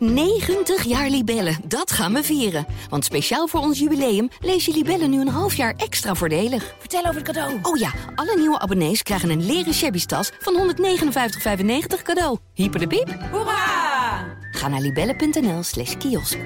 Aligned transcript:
90 0.00 0.84
jaar 0.84 1.08
Libellen, 1.08 1.56
dat 1.64 1.92
gaan 1.92 2.12
we 2.12 2.22
vieren. 2.22 2.66
Want 2.88 3.04
speciaal 3.04 3.46
voor 3.46 3.60
ons 3.60 3.78
jubileum 3.78 4.28
lees 4.40 4.64
je 4.64 4.72
Libellen 4.72 5.10
nu 5.10 5.20
een 5.20 5.28
half 5.28 5.54
jaar 5.54 5.74
extra 5.76 6.14
voordelig. 6.14 6.74
Vertel 6.78 7.00
over 7.00 7.14
het 7.14 7.22
cadeau. 7.24 7.58
Oh 7.62 7.76
ja, 7.76 7.90
alle 8.14 8.36
nieuwe 8.36 8.58
abonnees 8.58 9.02
krijgen 9.02 9.30
een 9.30 9.46
leren 9.46 9.74
shabby 9.74 10.04
tas 10.04 10.30
van 10.38 10.74
159,95 10.76 12.02
cadeau. 12.02 12.38
Hyper 12.54 12.80
de 12.80 12.86
piep. 12.86 13.18
Hoera! 13.30 14.24
Ga 14.50 14.68
naar 14.68 14.80
libellen.nl 14.80 15.62
slash 15.62 15.96
kiosk. 15.96 16.38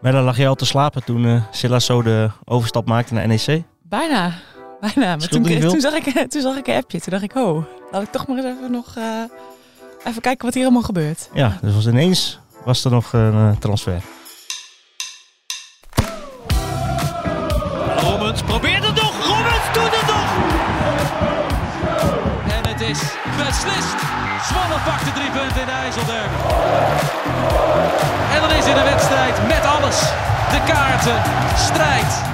Maar 0.00 0.12
dan 0.12 0.24
lag 0.24 0.36
je 0.36 0.46
al 0.46 0.54
te 0.54 0.66
slapen 0.66 1.04
toen 1.04 1.24
eh 1.26 1.42
Silas 1.50 1.84
zo 1.84 2.02
de 2.02 2.30
overstap 2.44 2.86
maakte 2.86 3.14
naar 3.14 3.26
NEC? 3.28 3.62
Bijna. 3.82 4.32
Bijna. 4.80 5.16
Maar 5.16 5.28
toen, 5.28 5.80
zag 5.80 5.94
ik, 5.94 6.04
toen 6.30 6.40
zag 6.40 6.56
ik 6.56 6.66
een 6.66 6.74
appje. 6.74 7.00
Toen 7.00 7.12
dacht 7.12 7.22
ik, 7.24 7.34
oh, 7.34 7.64
laat 7.90 8.02
ik 8.02 8.10
toch 8.10 8.26
maar 8.26 8.36
eens 8.36 8.56
even 8.58 8.70
nog... 8.70 8.96
eh, 8.96 9.22
even 10.04 10.22
kijken 10.22 10.44
wat 10.44 10.54
hier 10.54 10.64
allemaal 10.64 10.82
gebeurt. 10.82 11.28
Ja, 11.32 11.58
dus 11.62 11.74
was 11.74 11.86
ineens 11.86 12.38
was 12.64 12.84
er 12.84 12.90
nog 12.90 13.12
een 13.12 13.34
eh, 13.34 13.56
transfer. 13.58 14.02
Robbins 17.96 18.42
probeert 18.42 18.86
het 18.86 18.94
nog. 18.94 19.26
Robbins 19.26 19.66
doet 19.72 19.94
het 19.98 20.06
nog. 20.06 20.28
En 22.56 22.68
het 22.68 22.80
is 22.80 23.00
beslist. 23.36 23.98
Zwolle 24.48 24.78
pakt 24.84 25.04
de 25.04 25.12
drie 25.12 25.30
punten 25.30 25.60
in 25.60 25.66
de 25.66 25.72
IJsselderby. 25.72 26.34
En 28.34 28.40
dan 28.40 28.50
is 28.50 28.66
in 28.66 28.74
de 28.74 28.82
wedstrijd 28.82 29.46
met 29.46 29.64
alles. 29.64 29.98
De 30.50 30.62
kaarten, 30.72 31.22
strijd. 31.56 32.29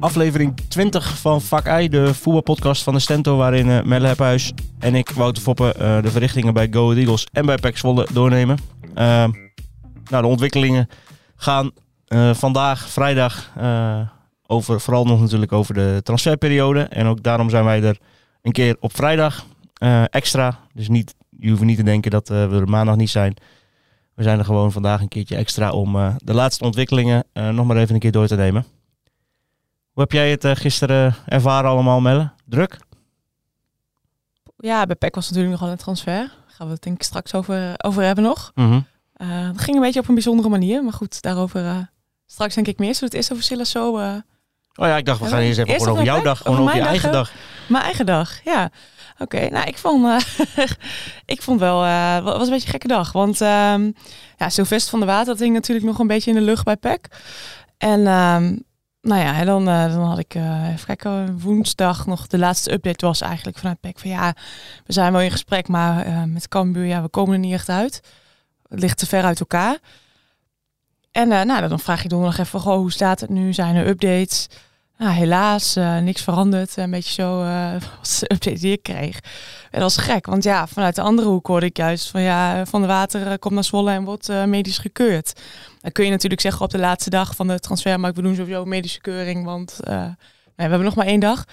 Aflevering 0.00 0.54
20 0.68 1.18
van 1.18 1.42
Vak 1.42 1.80
I, 1.80 1.88
de 1.88 2.14
voetbalpodcast 2.14 2.82
van 2.82 2.94
de 2.94 3.00
Stento, 3.00 3.36
waarin 3.36 3.70
eh 3.70 3.82
Melle 3.82 4.14
en 4.78 4.94
ik, 4.94 5.10
Wouter 5.10 5.42
Foppen, 5.42 5.74
eh, 5.76 6.02
de 6.02 6.10
verrichtingen 6.10 6.54
bij 6.54 6.68
Go 6.70 6.92
Eagles 6.92 7.26
en 7.32 7.46
bij 7.46 7.56
PEC 7.56 7.78
Zwolle 7.78 8.06
doornemen. 8.12 8.58
Eh, 8.94 9.04
nou, 10.10 10.22
de 10.22 10.26
ontwikkelingen 10.26 10.88
gaan 11.36 11.70
eh, 12.06 12.34
vandaag, 12.34 12.88
vrijdag, 12.88 13.52
over, 14.46 14.80
vooral 14.80 15.04
nog 15.04 15.20
natuurlijk 15.20 15.52
over 15.52 15.74
de 15.74 16.00
transferperiode. 16.02 16.80
En 16.80 17.06
ook 17.06 17.22
daarom 17.22 17.50
zijn 17.50 17.64
wij 17.64 17.82
er 17.82 17.98
een 18.42 18.52
keer 18.52 18.76
op 18.80 18.96
vrijdag 18.96 19.44
extra. 20.10 20.58
Dus 20.74 20.88
niet, 20.88 21.14
je 21.38 21.50
hoeft 21.50 21.62
niet 21.62 21.76
te 21.76 21.82
denken 21.82 22.10
dat 22.10 22.28
we 22.28 22.34
er 22.34 22.68
maandag 22.68 22.96
niet 22.96 23.10
zijn. 23.10 23.34
We 24.14 24.22
zijn 24.22 24.38
er 24.38 24.44
gewoon 24.44 24.72
vandaag 24.72 25.00
een 25.00 25.08
keertje 25.08 25.36
extra 25.36 25.70
om 25.70 26.16
de 26.16 26.34
laatste 26.34 26.64
ontwikkelingen 26.64 27.24
nog 27.32 27.66
maar 27.66 27.76
even 27.76 27.94
een 27.94 28.00
keer 28.00 28.12
door 28.12 28.26
te 28.26 28.36
nemen. 28.36 28.64
Hoe 29.98 30.06
heb 30.06 30.16
jij 30.16 30.30
het 30.30 30.44
eh, 30.44 30.54
gisteren 30.54 31.14
ervaren 31.26 31.70
allemaal, 31.70 32.00
Melle? 32.00 32.30
Druk? 32.44 32.78
Ja, 34.56 34.86
bij 34.86 34.96
PEC 34.96 35.14
was 35.14 35.26
natuurlijk 35.28 35.52
nogal 35.54 35.70
een 35.72 35.78
transfer. 35.78 36.14
Daar 36.14 36.30
gaan 36.48 36.66
we 36.66 36.72
het 36.72 36.82
denk 36.82 36.96
ik 36.96 37.02
straks 37.02 37.34
over, 37.34 37.74
over 37.76 38.02
hebben 38.02 38.24
nog. 38.24 38.52
Mhm. 38.54 38.80
Eh 39.16 39.26
het 39.46 39.60
ging 39.60 39.76
een 39.76 39.82
beetje 39.82 40.00
op 40.00 40.08
een 40.08 40.14
bijzondere 40.14 40.48
manier. 40.48 40.84
Maar 40.84 40.92
goed, 40.92 41.22
daarover 41.22 41.64
eh, 41.64 41.76
straks 42.26 42.54
denk 42.54 42.66
ik 42.66 42.78
meer. 42.78 42.94
Zullen 42.94 43.10
we 43.10 43.16
het 43.16 43.28
eerst 43.28 43.32
over 43.32 43.44
Silas 43.44 43.70
zo... 43.70 43.98
eh, 43.98 44.14
Oh 44.74 44.86
ja, 44.86 44.96
ik 44.96 45.04
dacht, 45.04 45.20
we 45.20 45.26
gaan 45.26 45.38
eerst 45.40 45.58
even 45.58 45.72
Eerst 45.72 45.86
over 45.88 46.04
jouw 46.04 46.22
dag. 46.22 46.38
Gewoon 46.38 46.52
Over 46.58 46.68
over 46.68 46.82
je 46.82 46.88
eigen 46.88 47.12
dag. 47.12 47.32
Mijn 47.68 47.84
eigen 47.84 48.06
dag, 48.06 48.44
ja. 48.44 48.70
Oké, 49.18 49.48
nou 49.48 49.66
ik 49.66 49.78
vond, 49.78 50.04
eh, 50.06 50.64
ik 51.34 51.42
vond 51.42 51.60
wel, 51.60 51.84
eh, 51.84 52.12
wel- 52.22 52.38
was 52.38 52.46
een 52.46 52.50
beetje 52.52 52.64
een 52.66 52.70
gekke 52.72 52.88
dag. 52.88 53.12
Want 53.12 53.40
ehm 53.40 53.90
ja, 54.36 54.48
Sylvester 54.48 54.90
van 54.90 54.98
der 54.98 55.08
Water, 55.08 55.26
dat 55.26 55.38
hing 55.38 55.54
natuurlijk 55.54 55.86
nog 55.86 55.98
een 55.98 56.06
beetje 56.06 56.30
in 56.30 56.36
de 56.36 56.42
lucht 56.42 56.64
bij 56.64 56.76
PEC. 56.76 57.08
En 57.78 58.06
ehm, 58.06 58.56
nou 59.00 59.20
ja, 59.20 59.44
dan, 59.44 59.68
eh, 59.68 59.92
dan 59.92 60.04
had 60.04 60.18
ik, 60.18 60.34
eh 60.34 60.68
even 60.68 60.86
kijken, 60.86 61.40
woensdag 61.40 62.06
nog 62.06 62.26
de 62.26 62.38
laatste 62.38 62.72
update 62.72 63.06
was 63.06 63.20
eigenlijk 63.20 63.58
vanuit 63.58 63.80
PEC 63.80 63.98
van 63.98 64.10
ja, 64.10 64.34
we 64.86 64.92
zijn 64.92 65.12
wel 65.12 65.20
in 65.20 65.30
gesprek, 65.30 65.68
maar 65.68 66.04
eh, 66.04 66.22
met 66.22 66.48
Cambuur, 66.48 66.84
ja, 66.84 67.02
we 67.02 67.08
komen 67.08 67.32
er 67.32 67.38
niet 67.38 67.52
echt 67.52 67.68
uit. 67.68 68.00
Het 68.68 68.80
ligt 68.80 68.98
te 68.98 69.06
ver 69.06 69.24
uit 69.24 69.40
elkaar. 69.40 69.78
En 71.10 71.28
nou, 71.28 71.68
dan 71.68 71.80
vraag 71.80 72.02
je 72.02 72.08
donderdag 72.08 72.38
even, 72.38 72.60
goh, 72.60 72.76
hoe 72.76 72.92
staat 72.92 73.20
het 73.20 73.30
nu? 73.30 73.52
Zijn 73.52 73.76
er 73.76 73.86
updates? 73.86 74.48
Nou, 74.98 75.12
helaas, 75.12 75.76
eh, 75.76 75.98
niks 75.98 76.22
veranderd. 76.22 76.76
Een 76.76 76.90
beetje 76.90 77.12
zo 77.22 77.38
was 77.98 78.18
de 78.18 78.32
update 78.32 78.58
die 78.58 78.72
ik 78.72 78.82
kreeg. 78.82 79.14
En 79.70 79.80
dat 79.80 79.94
was 79.94 79.96
gek, 79.96 80.26
want 80.26 80.42
ja, 80.44 80.66
vanuit 80.66 80.94
de 80.94 81.00
andere 81.02 81.28
hoek 81.28 81.46
hoorde 81.46 81.66
ik 81.66 81.76
juist 81.76 82.10
van 82.10 82.20
ja, 82.22 82.66
Van 82.66 82.80
de 82.80 82.86
Water 82.86 83.26
eh, 83.26 83.38
komt 83.38 83.54
naar 83.54 83.64
Zwolle 83.64 83.90
en 83.90 84.04
wordt 84.04 84.28
medisch 84.46 84.78
gekeurd. 84.78 85.40
Dan 85.80 85.92
kun 85.92 86.04
je 86.04 86.10
natuurlijk 86.10 86.40
zeggen 86.40 86.62
op 86.64 86.70
de 86.70 86.78
laatste 86.78 87.10
dag 87.10 87.36
van 87.36 87.46
de 87.48 87.58
transfer, 87.58 88.00
maar 88.00 88.12
we 88.12 88.22
doen 88.22 88.34
sowieso 88.34 88.64
medische 88.64 89.00
keuring, 89.00 89.44
want 89.44 89.78
nee, 89.84 90.06
we 90.54 90.62
hebben 90.62 90.82
nog 90.84 90.94
maar 90.94 91.06
één 91.06 91.20
dag. 91.20 91.44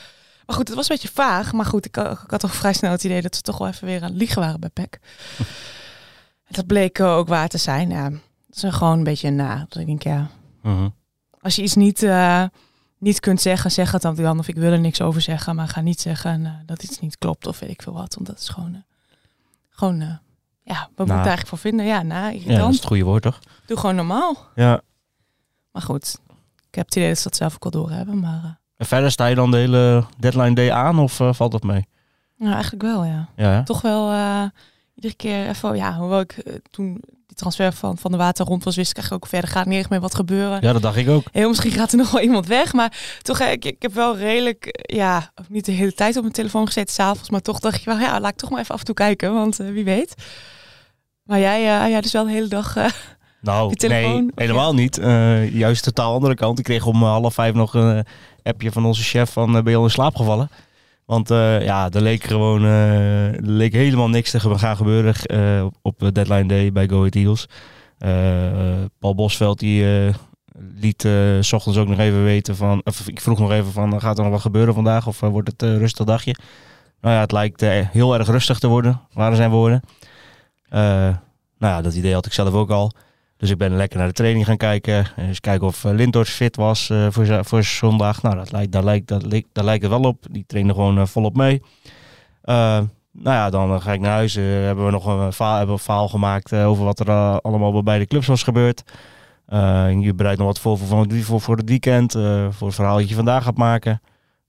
Maar 0.46 0.56
goed, 0.56 0.68
het 0.68 0.76
was 0.78 0.90
een 0.90 0.96
beetje 0.96 1.14
vaag. 1.14 1.54
Maar 1.54 1.66
goed, 1.66 1.86
ik, 1.86 1.98
ik 1.98 2.30
had 2.30 2.40
toch 2.40 2.56
vrij 2.56 2.74
snel 2.74 2.92
het 2.92 3.04
idee 3.04 3.22
dat 3.22 3.36
ze 3.36 3.42
toch 3.42 3.58
wel 3.58 3.68
even 3.68 3.88
weer 3.88 4.02
aan 4.04 4.10
het 4.10 4.18
liegen 4.18 4.42
waren 4.42 4.60
bij 4.60 4.70
PEC. 4.70 5.00
dat 6.50 6.68
bleek 6.68 7.00
ook 7.00 7.28
waar 7.28 7.48
te 7.48 7.58
zijn. 7.58 7.90
Ja, 7.90 8.10
dat 8.10 8.64
is 8.64 8.74
gewoon 8.76 8.98
een 8.98 9.04
beetje 9.04 9.30
na. 9.30 9.66
Dat 9.70 9.82
ik 9.82 9.86
denk, 9.86 10.04
ja, 10.04 10.28
Mhm. 10.62 10.88
als 11.42 11.56
je 11.56 11.62
iets 11.62 11.76
niet, 11.76 12.02
niet 12.98 13.20
kunt 13.20 13.42
zeggen, 13.42 13.72
zeg 13.72 13.92
het 13.92 14.02
dan 14.02 14.16
dan. 14.16 14.40
Of 14.40 14.48
ik 14.48 14.56
wil 14.56 14.72
er 14.72 14.80
niks 14.80 15.02
over 15.02 15.22
zeggen, 15.22 15.56
maar 15.56 15.68
ga 15.68 15.82
niet 15.82 16.02
zeggen 16.02 16.46
eh, 16.46 16.52
dat 16.66 16.84
iets 16.84 17.00
niet 17.00 17.18
klopt 17.18 17.48
of 17.48 17.60
weet 17.60 17.70
ik 17.70 17.82
veel 17.82 17.94
wat. 17.94 18.16
Want 18.16 18.28
dat 18.28 18.40
is 18.40 18.50
gewoon, 18.50 18.74
eh, 18.74 18.82
gewoon 19.70 20.02
eh, 20.02 20.08
ja, 20.64 20.80
wat 20.80 20.98
moet 20.98 21.08
Nou. 21.08 21.10
er 21.20 21.26
eigenlijk 21.28 21.48
voor 21.48 21.58
vinden? 21.58 21.86
Ja, 21.86 22.02
na, 22.02 22.28
Ja, 22.28 22.32
dat 22.34 22.42
irritant. 22.42 22.70
is 22.74 22.76
het 22.80 22.88
goede 22.88 23.04
woord, 23.04 23.22
toch? 23.24 23.40
Doe 23.66 23.78
gewoon 23.78 23.96
normaal. 23.96 24.38
Ja. 24.56 24.82
Maar 25.72 25.82
goed, 25.82 26.20
ik 26.70 26.76
heb 26.76 26.86
het 26.86 26.96
idee 26.96 27.08
dat 27.10 27.18
ze 27.18 27.24
dat 27.24 27.36
zelf 27.36 27.54
ook 27.56 27.64
al 27.66 27.72
doorhebben. 27.72 28.20
Maar 28.20 28.60
En 28.78 28.86
verder 28.86 29.12
sta 29.12 29.26
je 29.26 29.36
dan 29.36 29.52
de 29.52 29.58
hele 29.58 30.06
deadline 30.18 30.56
day 30.56 30.72
aan 30.72 31.00
of 31.00 31.14
valt 31.30 31.52
dat 31.52 31.64
mee? 31.64 31.88
nou, 32.38 32.54
eigenlijk 32.54 32.84
wel, 32.84 33.04
ja. 33.04 33.30
Ja? 33.36 33.64
Toch 33.64 33.82
wel 33.82 34.04
iedere 34.96 35.14
keer 35.16 35.48
even, 35.48 35.76
ja, 35.76 35.98
hoewel 35.98 36.20
ik 36.20 36.62
toen 36.72 37.02
die 37.36 37.44
transfer 37.44 37.74
van, 37.74 37.98
van 37.98 38.12
de 38.12 38.18
water 38.18 38.46
rond 38.46 38.64
was, 38.64 38.76
wist 38.76 38.90
ik 38.90 38.96
eigenlijk 38.96 39.26
ook 39.26 39.32
verder 39.32 39.50
gaat 39.50 39.66
niet 39.66 39.80
echt 39.80 39.90
meer 39.90 40.00
wat 40.00 40.16
gebeuren. 40.16 40.60
Ja, 40.62 40.74
dat 40.74 40.82
dacht 40.82 40.98
ik 40.98 41.10
ook. 41.10 41.24
Heel 41.32 41.48
misschien 41.48 41.72
gaat 41.72 41.92
er 41.92 41.98
nog 42.04 42.12
wel 42.12 42.22
iemand 42.22 42.48
weg. 42.48 42.74
Maar 42.74 43.20
toch, 43.22 43.40
eh, 43.40 43.52
ik, 43.52 43.66
ik 43.66 43.82
heb 43.82 43.94
wel 43.94 44.18
redelijk, 44.18 44.66
eh, 44.66 44.98
ja, 44.98 45.32
niet 45.50 45.66
de 45.66 45.72
hele 45.72 45.94
tijd 45.94 46.16
op 46.16 46.22
mijn 46.22 46.34
telefoon 46.34 46.66
gezeten 46.66 46.94
s'avonds. 46.94 47.30
Maar 47.30 47.42
toch 47.42 47.60
dacht 47.60 47.76
ik 47.76 47.86
wel, 47.86 48.00
ja, 48.00 48.20
laat 48.20 48.32
ik 48.32 48.38
toch 48.38 48.50
maar 48.50 48.60
even 48.60 48.74
af 48.74 48.80
en 48.80 48.86
toe 48.86 48.96
kijken. 48.96 49.34
Want 49.34 49.60
eh, 49.60 49.68
wie 49.70 49.84
weet. 49.84 50.14
Maar 51.24 51.40
jij, 51.40 51.62
ja, 51.90 52.02
dus 52.02 52.12
wel 52.12 52.26
de 52.26 52.32
hele 52.32 52.48
dag. 52.48 52.76
Nou, 53.46 53.74
nee, 53.88 54.26
helemaal 54.36 54.74
niet. 54.74 54.98
Eh, 54.98 55.54
juist 55.54 55.84
totaal 55.84 56.14
andere 56.14 56.36
kant. 56.36 56.60
Ik 56.60 56.66
kreeg 56.66 56.86
om 56.86 57.04
half 57.04 57.34
vijf 57.34 57.54
nog 57.54 57.74
een 57.74 58.06
appje 58.44 58.72
van 58.72 58.86
onze 58.86 59.04
chef 59.04 59.32
van 59.32 59.56
eh, 59.56 59.64
ben 59.64 59.72
je 59.72 59.78
al 59.78 59.84
in 59.84 59.90
slaap 59.90 60.16
gevallen? 60.16 60.50
Want 61.06 61.32
eh, 61.32 61.62
ja, 61.62 61.90
er 61.90 62.02
leek 62.02 62.24
gewoon 62.24 62.64
eh, 62.64 63.34
er 63.34 63.42
leek 63.42 63.74
helemaal 63.74 64.10
niks 64.10 64.32
te 64.32 64.40
gaan 64.40 64.78
gebeuren 64.78 65.16
eh, 65.16 65.66
op- 65.82 66.10
deadline 66.14 66.46
day 66.46 66.72
bij 66.72 66.88
Go 66.88 66.98
Ahead 66.98 67.16
Eagles. 67.16 67.48
Paul 69.00 69.16
Bosveld 69.16 69.60
die 69.60 69.86
liet 70.76 71.08
s 71.40 71.54
ochtends 71.54 71.78
ook 71.80 71.88
nog 71.88 72.00
even 72.00 72.24
weten 72.24 72.56
van, 72.56 72.82
ik 73.06 73.22
vroeg 73.22 73.40
nog 73.40 73.52
even 73.52 73.72
van, 73.72 74.02
gaat 74.02 74.18
er 74.18 74.24
nog 74.24 74.34
wat 74.34 74.42
gebeuren 74.42 74.74
vandaag 74.74 75.08
of 75.08 75.20
wordt 75.20 75.52
het 75.52 75.62
een 75.62 75.78
rustig 75.78 76.06
dagje? 76.06 76.36
Nou 77.02 77.16
ja, 77.16 77.22
het 77.22 77.32
lijkt 77.32 77.62
heel 77.62 78.18
erg 78.18 78.28
rustig 78.28 78.60
te 78.60 78.68
worden, 78.68 79.02
waren 79.14 79.38
zijn 79.38 79.50
woorden. 79.50 79.82
Nou 80.70 81.18
ja, 81.60 81.82
dat 81.82 81.96
idee 81.96 82.14
had 82.14 82.26
ik 82.26 82.34
zelf 82.34 82.54
ook 82.54 82.70
al. 82.70 82.92
Dus 83.38 83.50
ik 83.50 83.58
ben 83.58 83.76
lekker 83.76 83.98
naar 83.98 84.08
de 84.08 84.14
training 84.14 84.46
gaan 84.46 84.58
kijken. 84.58 85.08
En 85.16 85.28
eens 85.28 85.40
kijken 85.40 85.68
of 85.68 85.84
uh, 85.84 85.92
Lindors 85.92 86.30
fit 86.30 86.56
was 86.56 86.90
eh, 86.90 87.08
voor, 87.10 87.46
voor 87.46 87.64
zondag. 87.64 88.22
Nou, 88.22 88.36
dat 88.36 88.52
lijkt, 88.52 88.72
daar, 88.72 88.84
lijkt, 88.84 89.08
dat 89.08 89.26
lijkt, 89.26 89.48
lijkt 89.54 89.82
het 89.84 89.92
wel 89.92 90.02
op. 90.02 90.26
Die 90.32 90.44
trainde 90.48 90.74
gewoon 90.74 90.98
eh, 90.98 91.06
volop 91.06 91.36
mee. 91.36 91.62
Eh, 92.42 92.56
nou 93.12 93.36
ja, 93.36 93.50
dan 93.50 93.74
eh, 93.74 93.82
ga 93.82 93.94
ik 93.94 94.00
naar 94.00 94.12
huis. 94.12 94.36
Eh, 94.36 94.44
hebben 94.44 94.86
we 94.86 94.92
nog 94.92 95.06
een 95.06 95.34
verhaal, 95.34 95.58
hebben 95.58 95.76
we 95.76 95.92
een 95.92 96.10
gemaakt 96.10 96.52
eh, 96.52 96.68
over 96.68 96.84
wat 96.86 97.00
er 97.00 97.08
eh, 97.10 97.38
allemaal 97.42 97.72
bij 97.72 97.84
beide 97.84 98.06
clubs 98.06 98.28
was 98.28 98.44
gebeurd. 98.44 98.84
Eh, 99.46 99.88
je 100.02 100.14
bereidt 100.14 100.38
nog 100.40 100.48
wat 100.48 100.60
voor 100.60 100.78
voor, 100.78 101.08
voor, 101.10 101.42
voor, 101.42 101.58
het 101.58 101.70
weekend. 101.70 102.16
eh, 102.16 102.48
voor 102.50 102.68
het 102.68 102.76
verhaal 102.76 102.98
dat 102.98 103.10
je 103.10 103.16
vandaag 103.16 103.44
gaat 103.44 103.58
maken. 103.58 104.02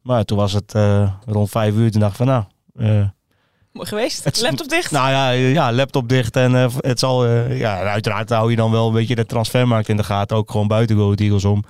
Maar 0.03 0.25
toen 0.25 0.39
was 0.39 0.53
het 0.53 0.75
eh, 0.75 1.13
rond 1.27 1.51
vijf 1.51 1.75
uur. 1.75 1.91
Toen 1.91 2.01
dacht 2.01 2.21
ik 2.21 2.27
van 2.27 2.47
nou... 2.75 3.09
geweest. 3.93 4.41
Laptop 4.43 4.69
dicht. 4.69 4.91
nou 4.91 5.11
ja, 5.11 5.31
ja, 5.31 5.73
laptop 5.73 6.09
dicht 6.09 6.37
en 6.37 6.55
eh, 6.55 6.67
het 6.81 6.99
zal, 6.99 7.27
eh, 7.27 7.59
ja, 7.59 7.81
uiteraard 7.81 8.31
hou 8.31 8.51
je 8.51 8.57
dan 8.57 8.71
wel 8.71 8.87
een 8.87 8.93
beetje 8.93 9.15
de 9.15 9.27
transfermarkt 9.27 9.89
in 9.89 9.97
de 9.97 10.05
gaten, 10.05 10.37
ook 10.37 10.51
gewoon 10.51 10.69
buiten 10.69 10.97
Go 10.97 11.15
Eagles 11.15 11.45
om. 11.45 11.65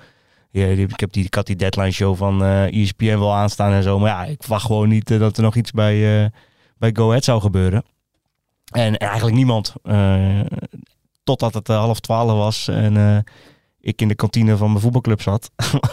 Ja, 0.50 0.66
ik 0.66 1.00
heb 1.00 1.12
die, 1.12 1.24
ik 1.24 1.34
had 1.34 1.46
die 1.46 1.56
deadline 1.56 1.90
show 1.90 2.16
van 2.16 2.44
eh 2.44 2.82
ESPN 2.82 3.18
wel 3.18 3.34
aanstaan 3.34 3.72
en 3.72 3.82
zo, 3.82 3.98
maar 3.98 4.10
ja, 4.10 4.24
ik 4.24 4.42
wacht 4.46 4.66
gewoon 4.66 4.88
niet 4.88 5.18
dat 5.18 5.36
er 5.36 5.42
nog 5.42 5.56
iets 5.56 5.70
bij, 5.70 6.30
bij 6.78 6.90
Go 6.92 7.08
Ahead 7.08 7.24
zou 7.24 7.40
gebeuren. 7.40 7.84
En, 8.72 8.96
eigenlijk 8.96 9.36
niemand, 9.36 9.74
totdat 11.24 11.54
het 11.54 11.66
half 11.66 12.00
twaalf 12.00 12.32
was 12.32 12.68
en 12.68 13.24
ik 13.80 14.00
in 14.00 14.08
de 14.08 14.14
kantine 14.14 14.56
van 14.56 14.68
mijn 14.68 14.80
voetbalclub 14.80 15.22
zat. 15.22 15.50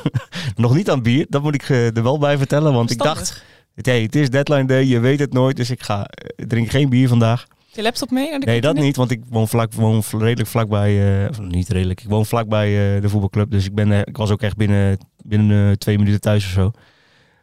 nog 0.56 0.76
niet 0.76 0.90
aan 0.90 1.02
bier, 1.02 1.26
dat 1.30 1.42
moet 1.42 1.54
ik 1.56 1.70
er 1.70 2.04
wel 2.04 2.20
bij 2.20 2.38
vertellen, 2.38 2.74
want 2.74 2.92
ik 2.92 2.98
dacht. 2.98 3.44
Hey, 3.76 4.02
het 4.02 4.16
is 4.16 4.30
deadline 4.30 4.66
day, 4.66 4.84
je 4.86 5.00
weet 5.00 5.20
het 5.20 5.34
nooit, 5.34 5.56
dus 5.58 5.70
ik 5.70 5.84
ga, 5.84 6.08
ik 6.36 6.50
drink 6.50 6.70
geen 6.70 6.90
bier 6.90 7.08
vandaag. 7.08 7.48
Je 7.72 7.82
laptop 7.82 8.12
mee? 8.12 8.30
naar 8.30 8.40
de 8.40 8.46
Nee, 8.46 8.62
dat 8.62 8.76
niet, 8.76 8.96
want 8.96 9.12
ik 9.12 9.22
woon, 9.30 9.48
vlak, 9.48 9.74
woon 9.74 10.04
redelijk 10.12 10.50
vlakbij, 10.50 11.24
eh, 11.24 11.30
of 11.30 11.40
niet 11.40 11.70
redelijk, 11.70 12.02
ik 12.02 12.10
woon 12.10 12.26
vlakbij 12.26 12.96
eh, 12.96 13.02
de 13.02 13.10
voetbalclub. 13.10 13.52
Dus 13.52 13.66
ik, 13.66 13.74
ben, 13.76 13.92
eh, 13.92 14.00
ik 14.00 14.18
was 14.18 14.30
ook 14.32 14.42
echt 14.42 14.58
binnen, 14.58 14.98
binnen 15.26 15.70
eh, 15.70 15.76
twee 15.76 15.98
minuten 15.98 16.22
thuis 16.22 16.46
of 16.46 16.52
zo. 16.52 16.72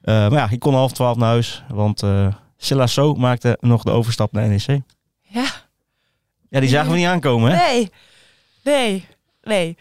Eh, 0.03 0.15
maar 0.15 0.33
ja, 0.39 0.51
ik 0.51 0.59
kon 0.59 0.75
half 0.75 0.93
twaalf 0.93 1.17
naar 1.17 1.29
huis, 1.29 1.65
want 1.69 2.03
eh, 2.03 2.35
Silasso 2.57 3.15
maakte 3.15 3.57
nog 3.61 3.83
de 3.83 3.91
overstap 3.91 4.33
naar 4.33 4.49
NEC. 4.49 4.81
Ja. 5.23 5.47
Ja, 6.49 6.61
die 6.61 6.69
zagen 6.69 6.91
we 6.91 6.97
niet 6.97 7.07
aankomen, 7.07 7.51
hè? 7.51 7.57
Nee. 7.73 7.91
Nee. 8.65 9.05
Nee. 9.43 9.77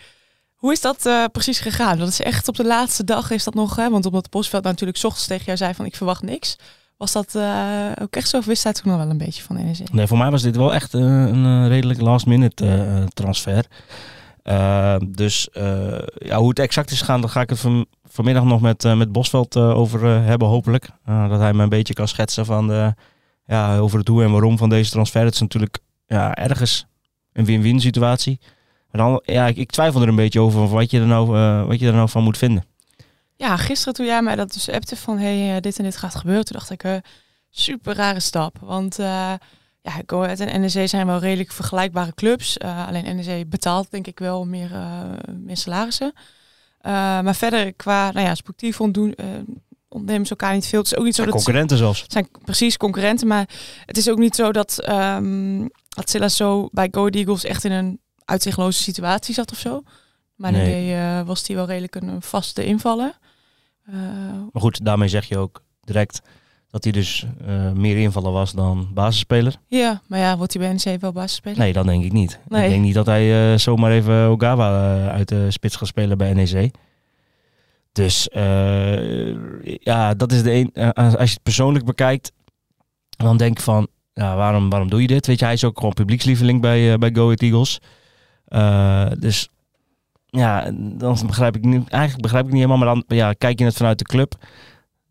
Hoe 0.59 0.71
is 0.71 0.81
dat 0.81 1.05
eh, 1.05 1.23
precies 1.31 1.59
gegaan? 1.59 1.97
Dat 1.97 2.07
is 2.07 2.21
echt 2.21 2.47
op 2.47 2.55
de 2.55 2.65
laatste 2.65 3.03
dag 3.03 3.31
is 3.31 3.43
dat 3.43 3.53
nog, 3.53 3.75
hè? 3.75 3.89
want 3.89 4.05
omdat 4.05 4.29
Bosveld 4.29 4.63
natuurlijk 4.63 5.03
ochtends 5.03 5.27
tegen 5.27 5.45
jou 5.45 5.57
zei 5.57 5.73
van 5.73 5.85
ik 5.85 5.95
verwacht 5.95 6.21
niks. 6.21 6.57
Was 6.99 7.11
dat 7.11 7.35
eh, 7.35 7.91
ook 8.01 8.15
echt 8.15 8.29
zo 8.29 8.37
of 8.37 8.45
wist 8.45 8.63
hij 8.63 8.73
toen 8.73 8.91
nog 8.91 9.01
wel 9.01 9.09
een 9.09 9.17
beetje 9.17 9.43
van 9.43 9.55
NEC? 9.55 9.91
Nee, 9.91 10.07
voor 10.07 10.17
mij 10.17 10.31
was 10.31 10.41
dit 10.41 10.55
wel 10.55 10.73
echt 10.73 10.93
eh, 10.93 11.01
een 11.01 11.67
redelijk 11.67 12.01
last-minute 12.01 12.65
eh, 12.65 13.03
transfer. 13.03 13.65
Dus 15.07 15.49
ja, 16.17 16.37
hoe 16.37 16.49
het 16.49 16.59
exact 16.59 16.91
is 16.91 16.99
gegaan, 16.99 17.21
daar 17.21 17.29
ga 17.29 17.41
ik 17.41 17.49
het 17.49 17.59
van, 17.59 17.85
vanmiddag 18.03 18.43
nog 18.43 18.61
met, 18.61 18.83
met 18.83 19.11
Bosveld 19.11 19.55
over 19.55 20.05
hebben, 20.05 20.47
hopelijk. 20.47 20.89
Dat 21.05 21.39
hij 21.39 21.53
me 21.53 21.63
een 21.63 21.69
beetje 21.69 21.93
kan 21.93 22.07
schetsen 22.07 22.45
van 22.45 22.67
de, 22.67 22.93
ja, 23.45 23.77
over 23.77 23.99
het 23.99 24.07
hoe 24.07 24.23
en 24.23 24.31
waarom 24.31 24.57
van 24.57 24.69
deze 24.69 24.91
transfer. 24.91 25.23
Het 25.23 25.33
is 25.33 25.39
natuurlijk 25.39 25.77
ja, 26.07 26.35
ergens 26.35 26.85
een 27.33 27.45
win-win 27.45 27.79
situatie. 27.79 28.39
Maar 28.91 29.01
dan, 29.01 29.21
ja, 29.25 29.47
ik, 29.47 29.57
ik 29.57 29.71
twijfel 29.71 30.01
er 30.01 30.07
een 30.07 30.15
beetje 30.15 30.41
over 30.41 30.67
wat 30.67 30.91
je 30.91 30.99
er 30.99 31.05
nou, 31.05 31.37
eh, 31.37 31.65
wat 31.65 31.79
je 31.79 31.87
er 31.87 31.93
nou 31.93 32.09
van 32.09 32.23
moet 32.23 32.37
vinden. 32.37 32.63
Ja, 33.35 33.57
gisteren 33.57 33.93
toen 33.93 34.05
jij 34.05 34.21
mij 34.21 34.35
dat 34.35 34.53
dus 34.53 34.69
appte 34.69 34.95
van 34.95 35.17
hey, 35.17 35.55
eh, 35.55 35.61
dit 35.61 35.77
en 35.77 35.83
dit 35.83 35.97
gaat 35.97 36.15
gebeuren, 36.15 36.45
toen 36.45 36.57
dacht 36.57 36.69
ik, 36.69 36.83
eh, 36.83 36.95
super 37.49 37.95
rare 37.95 38.19
stap. 38.19 38.57
Want 38.61 38.95
ja, 39.81 40.01
Go 40.05 40.23
Ahead 40.23 40.39
en 40.39 40.61
NEC 40.61 40.89
zijn 40.89 41.05
wel 41.05 41.19
redelijk 41.19 41.51
vergelijkbare 41.51 42.13
clubs. 42.13 42.59
Alleen 42.59 43.15
NEC 43.15 43.49
betaalt 43.49 43.91
denk 43.91 44.07
ik 44.07 44.19
wel 44.19 44.45
meer, 44.45 44.71
meer 45.37 45.57
salarissen. 45.57 46.13
Maar 46.81 47.35
verder 47.35 47.73
qua 47.73 48.11
nou 48.11 48.25
ja, 48.25 48.35
sportief 48.35 48.81
ontdoen, 48.81 49.15
ontnemen 49.87 50.25
ze 50.25 50.29
elkaar 50.29 50.53
niet 50.53 50.65
veel. 50.67 50.79
Het 50.79 50.91
is 50.91 50.97
ook 50.97 51.05
niet 51.05 51.15
zo 51.15 51.25
dat 51.25 51.33
concurrenten 51.33 51.77
zelfs. 51.77 52.01
het 52.01 52.11
zijn 52.11 52.27
precies 52.43 52.77
concurrenten, 52.77 53.27
maar 53.27 53.49
het 53.85 53.97
is 53.97 54.09
ook 54.09 54.17
niet 54.17 54.35
zo 54.35 54.51
dat 54.51 54.79
ehm 54.79 55.67
dat 55.89 56.09
Silla 56.09 56.29
zo 56.29 56.69
bij 56.71 56.87
Go 56.91 57.07
Eagles 57.07 57.43
echt 57.43 57.63
in 57.63 57.71
een 57.71 57.99
uitzichtloze 58.29 58.83
situatie 58.83 59.33
zat 59.33 59.51
of 59.51 59.57
zo. 59.57 59.81
Maar 60.35 60.51
Nee. 60.51 60.61
idee 60.61 60.95
eh, 60.95 61.21
was 61.25 61.43
die 61.43 61.55
wel 61.55 61.65
redelijk 61.65 61.95
een 61.95 62.21
vaste 62.21 62.65
invaller. 62.65 63.17
Eh, 63.85 63.93
Maar 64.51 64.61
goed, 64.61 64.85
daarmee 64.85 65.07
zeg 65.07 65.25
je 65.25 65.37
ook 65.37 65.63
direct 65.83 66.21
dat 66.69 66.83
hij 66.83 66.93
dus 66.93 67.25
eh, 67.47 67.71
meer 67.71 67.97
invallen 67.97 68.31
was 68.31 68.51
dan 68.51 68.89
basisspeler. 68.93 69.55
ja, 69.67 70.01
maar 70.07 70.19
ja, 70.19 70.37
wordt 70.37 70.53
hij 70.53 70.61
bij 70.67 70.73
NEC 70.91 71.01
wel 71.01 71.11
basisspeler? 71.11 71.57
Nee, 71.57 71.73
dat 71.73 71.85
denk 71.85 72.03
ik 72.03 72.11
niet. 72.11 72.39
Nee. 72.47 72.63
Ik 72.63 72.69
denk 72.69 72.83
niet 72.83 72.93
dat 72.93 73.05
hij 73.05 73.57
zomaar 73.57 73.91
even 73.91 74.27
Ogawa 74.27 75.07
uit 75.09 75.27
de 75.27 75.51
spits 75.51 75.75
gaat 75.75 75.87
spelen 75.87 76.17
bij 76.17 76.33
NEC. 76.33 76.71
Dus 77.91 78.27
ja, 79.79 80.13
dat 80.13 80.31
is 80.31 80.43
de 80.43 80.51
een. 80.51 80.93
als 80.93 81.13
je 81.13 81.33
het 81.33 81.43
persoonlijk 81.43 81.85
bekijkt, 81.85 82.31
dan 83.09 83.37
denk 83.37 83.57
ik 83.57 83.63
van, 83.63 83.87
ja, 84.13 84.35
waarom, 84.35 84.69
waarom 84.69 84.89
doe 84.89 85.01
je 85.01 85.07
dit? 85.07 85.27
Weet 85.27 85.39
je, 85.39 85.45
hij 85.45 85.53
is 85.53 85.63
ook 85.63 85.77
gewoon 85.77 85.93
publiekslieveling 85.93 86.61
bij, 86.61 86.97
bij 86.97 87.09
Go 87.13 87.23
Ahead 87.23 87.41
Eagles. 87.41 87.79
Eh, 88.49 89.11
dus 89.19 89.49
ja, 90.25 90.71
dan 90.73 91.17
begrijp 91.25 91.55
ik 91.55 91.63
niet, 91.65 91.89
eigenlijk 91.89 92.21
begrijp 92.21 92.45
ik 92.45 92.51
niet 92.51 92.61
helemaal, 92.61 92.85
maar 92.85 92.95
dan 92.95 93.17
ja, 93.17 93.33
kijk 93.33 93.59
je 93.59 93.65
het 93.65 93.77
vanuit 93.77 93.97
de 93.97 94.03
club. 94.05 94.33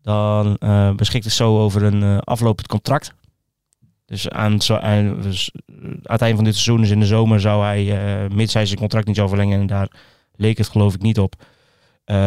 Dan 0.01 0.55
eh, 0.57 0.95
beschikt 0.95 1.23
het 1.23 1.33
zo 1.33 1.59
over 1.59 1.83
een 1.83 2.03
eh, 2.03 2.17
aflopend 2.17 2.67
contract. 2.67 3.13
Dus 4.05 4.29
aan, 4.29 4.61
zo, 4.61 4.75
aan, 4.75 5.21
dus, 5.21 5.51
het 6.03 6.21
eind 6.21 6.35
van 6.35 6.43
dit 6.43 6.53
seizoen, 6.53 6.81
dus 6.81 6.89
in 6.89 6.99
de 6.99 7.05
zomer, 7.05 7.39
zou 7.39 7.63
hij, 7.63 8.27
mits 8.33 8.53
hij 8.53 8.65
zijn 8.65 8.79
contract 8.79 9.07
niet 9.07 9.15
zou 9.15 9.29
verlengen, 9.29 9.59
en 9.59 9.67
daar 9.67 9.87
leek 10.35 10.57
het 10.57 10.69
geloof 10.69 10.93
ik 10.93 11.01
niet 11.01 11.19
op, 11.19 11.35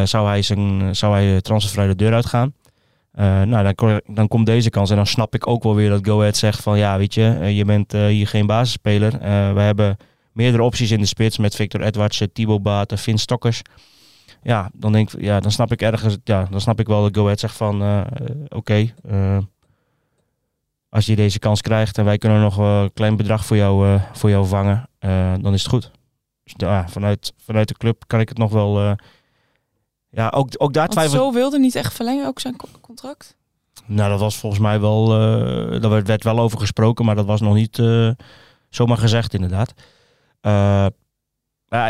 zou, 0.04 0.26
hij 0.26 0.42
zijn, 0.42 0.96
zou 0.96 1.14
hij 1.14 1.40
transfervrij 1.40 1.86
de 1.86 1.94
deur 1.94 2.14
uitgaan. 2.14 2.54
Eh, 3.12 3.42
nou, 3.42 3.72
dan, 3.74 4.00
dan 4.06 4.28
komt 4.28 4.46
deze 4.46 4.70
kans. 4.70 4.90
En 4.90 4.96
dan 4.96 5.06
snap 5.06 5.34
ik 5.34 5.46
ook 5.46 5.62
wel 5.62 5.74
weer 5.74 5.88
dat 5.88 6.06
Go 6.06 6.18
Ahead 6.18 6.36
zegt 6.36 6.62
van 6.62 6.78
ja, 6.78 6.98
weet 6.98 7.14
je, 7.14 7.22
je 7.54 7.64
bent 7.64 7.92
hier 7.92 8.26
geen 8.26 8.46
basisspeler. 8.46 9.18
We 9.54 9.60
hebben 9.60 9.96
meerdere 10.32 10.62
opties 10.62 10.90
in 10.90 11.00
de 11.00 11.06
spits 11.06 11.38
met 11.38 11.54
Victor 11.54 11.82
Edwards, 11.82 12.20
eh, 12.20 12.28
Thibaut 12.32 12.62
Baat, 12.62 13.00
Finn 13.00 13.18
Stokkers. 13.18 13.62
Ja, 14.42 14.70
dan 14.72 14.92
denk 14.92 15.12
ik, 15.12 15.20
ja, 15.20 15.40
dan 15.40 15.50
snap 15.50 15.72
ik 15.72 15.82
ergens, 15.82 16.16
ja, 16.24 16.46
dan 16.50 16.60
snap 16.60 16.80
ik 16.80 16.86
wel 16.86 17.02
dat 17.02 17.16
Go 17.16 17.22
Ahead 17.22 17.40
zegt 17.40 17.56
van 17.56 17.82
eh, 17.82 18.00
eh, 18.00 18.06
oké, 18.48 18.94
als 20.88 21.06
je 21.06 21.16
deze 21.16 21.38
kans 21.38 21.60
krijgt 21.60 21.98
en 21.98 22.04
wij 22.04 22.18
kunnen 22.18 22.40
nog 22.40 22.56
een 22.56 22.92
klein 22.92 23.16
bedrag 23.16 23.46
voor 23.46 23.56
jou, 23.56 24.00
voor 24.12 24.30
jou 24.30 24.46
vangen, 24.46 24.88
dan 25.42 25.52
is 25.52 25.62
het 25.62 25.70
goed. 25.70 25.90
Dus 26.44 26.52
ja, 26.56 26.88
vanuit, 26.88 27.32
vanuit 27.44 27.68
de 27.68 27.74
club 27.74 28.04
kan 28.06 28.20
ik 28.20 28.28
het 28.28 28.38
nog 28.38 28.52
wel. 28.52 28.96
ja, 30.10 30.28
ook, 30.28 30.48
ook 30.56 30.72
daar 30.72 30.88
twijfel 30.88 31.18
zo 31.18 31.32
wilde 31.32 31.58
niet 31.58 31.74
echt 31.74 31.94
verlengen, 31.94 32.26
ook 32.26 32.40
zijn 32.40 32.56
co- 32.56 32.68
contract? 32.80 33.36
Nou, 33.86 34.10
dat 34.10 34.20
was 34.20 34.36
volgens 34.36 34.62
mij 34.62 34.80
wel. 34.80 35.06
daar 35.80 36.02
werd, 36.02 36.24
wel 36.24 36.38
over 36.38 36.58
gesproken, 36.58 37.04
maar 37.04 37.14
dat 37.14 37.26
was 37.26 37.40
nog 37.40 37.54
niet 37.54 37.82
zomaar 38.68 38.98
gezegd, 38.98 39.34
inderdaad. 39.34 39.74
Eh, 40.42 40.86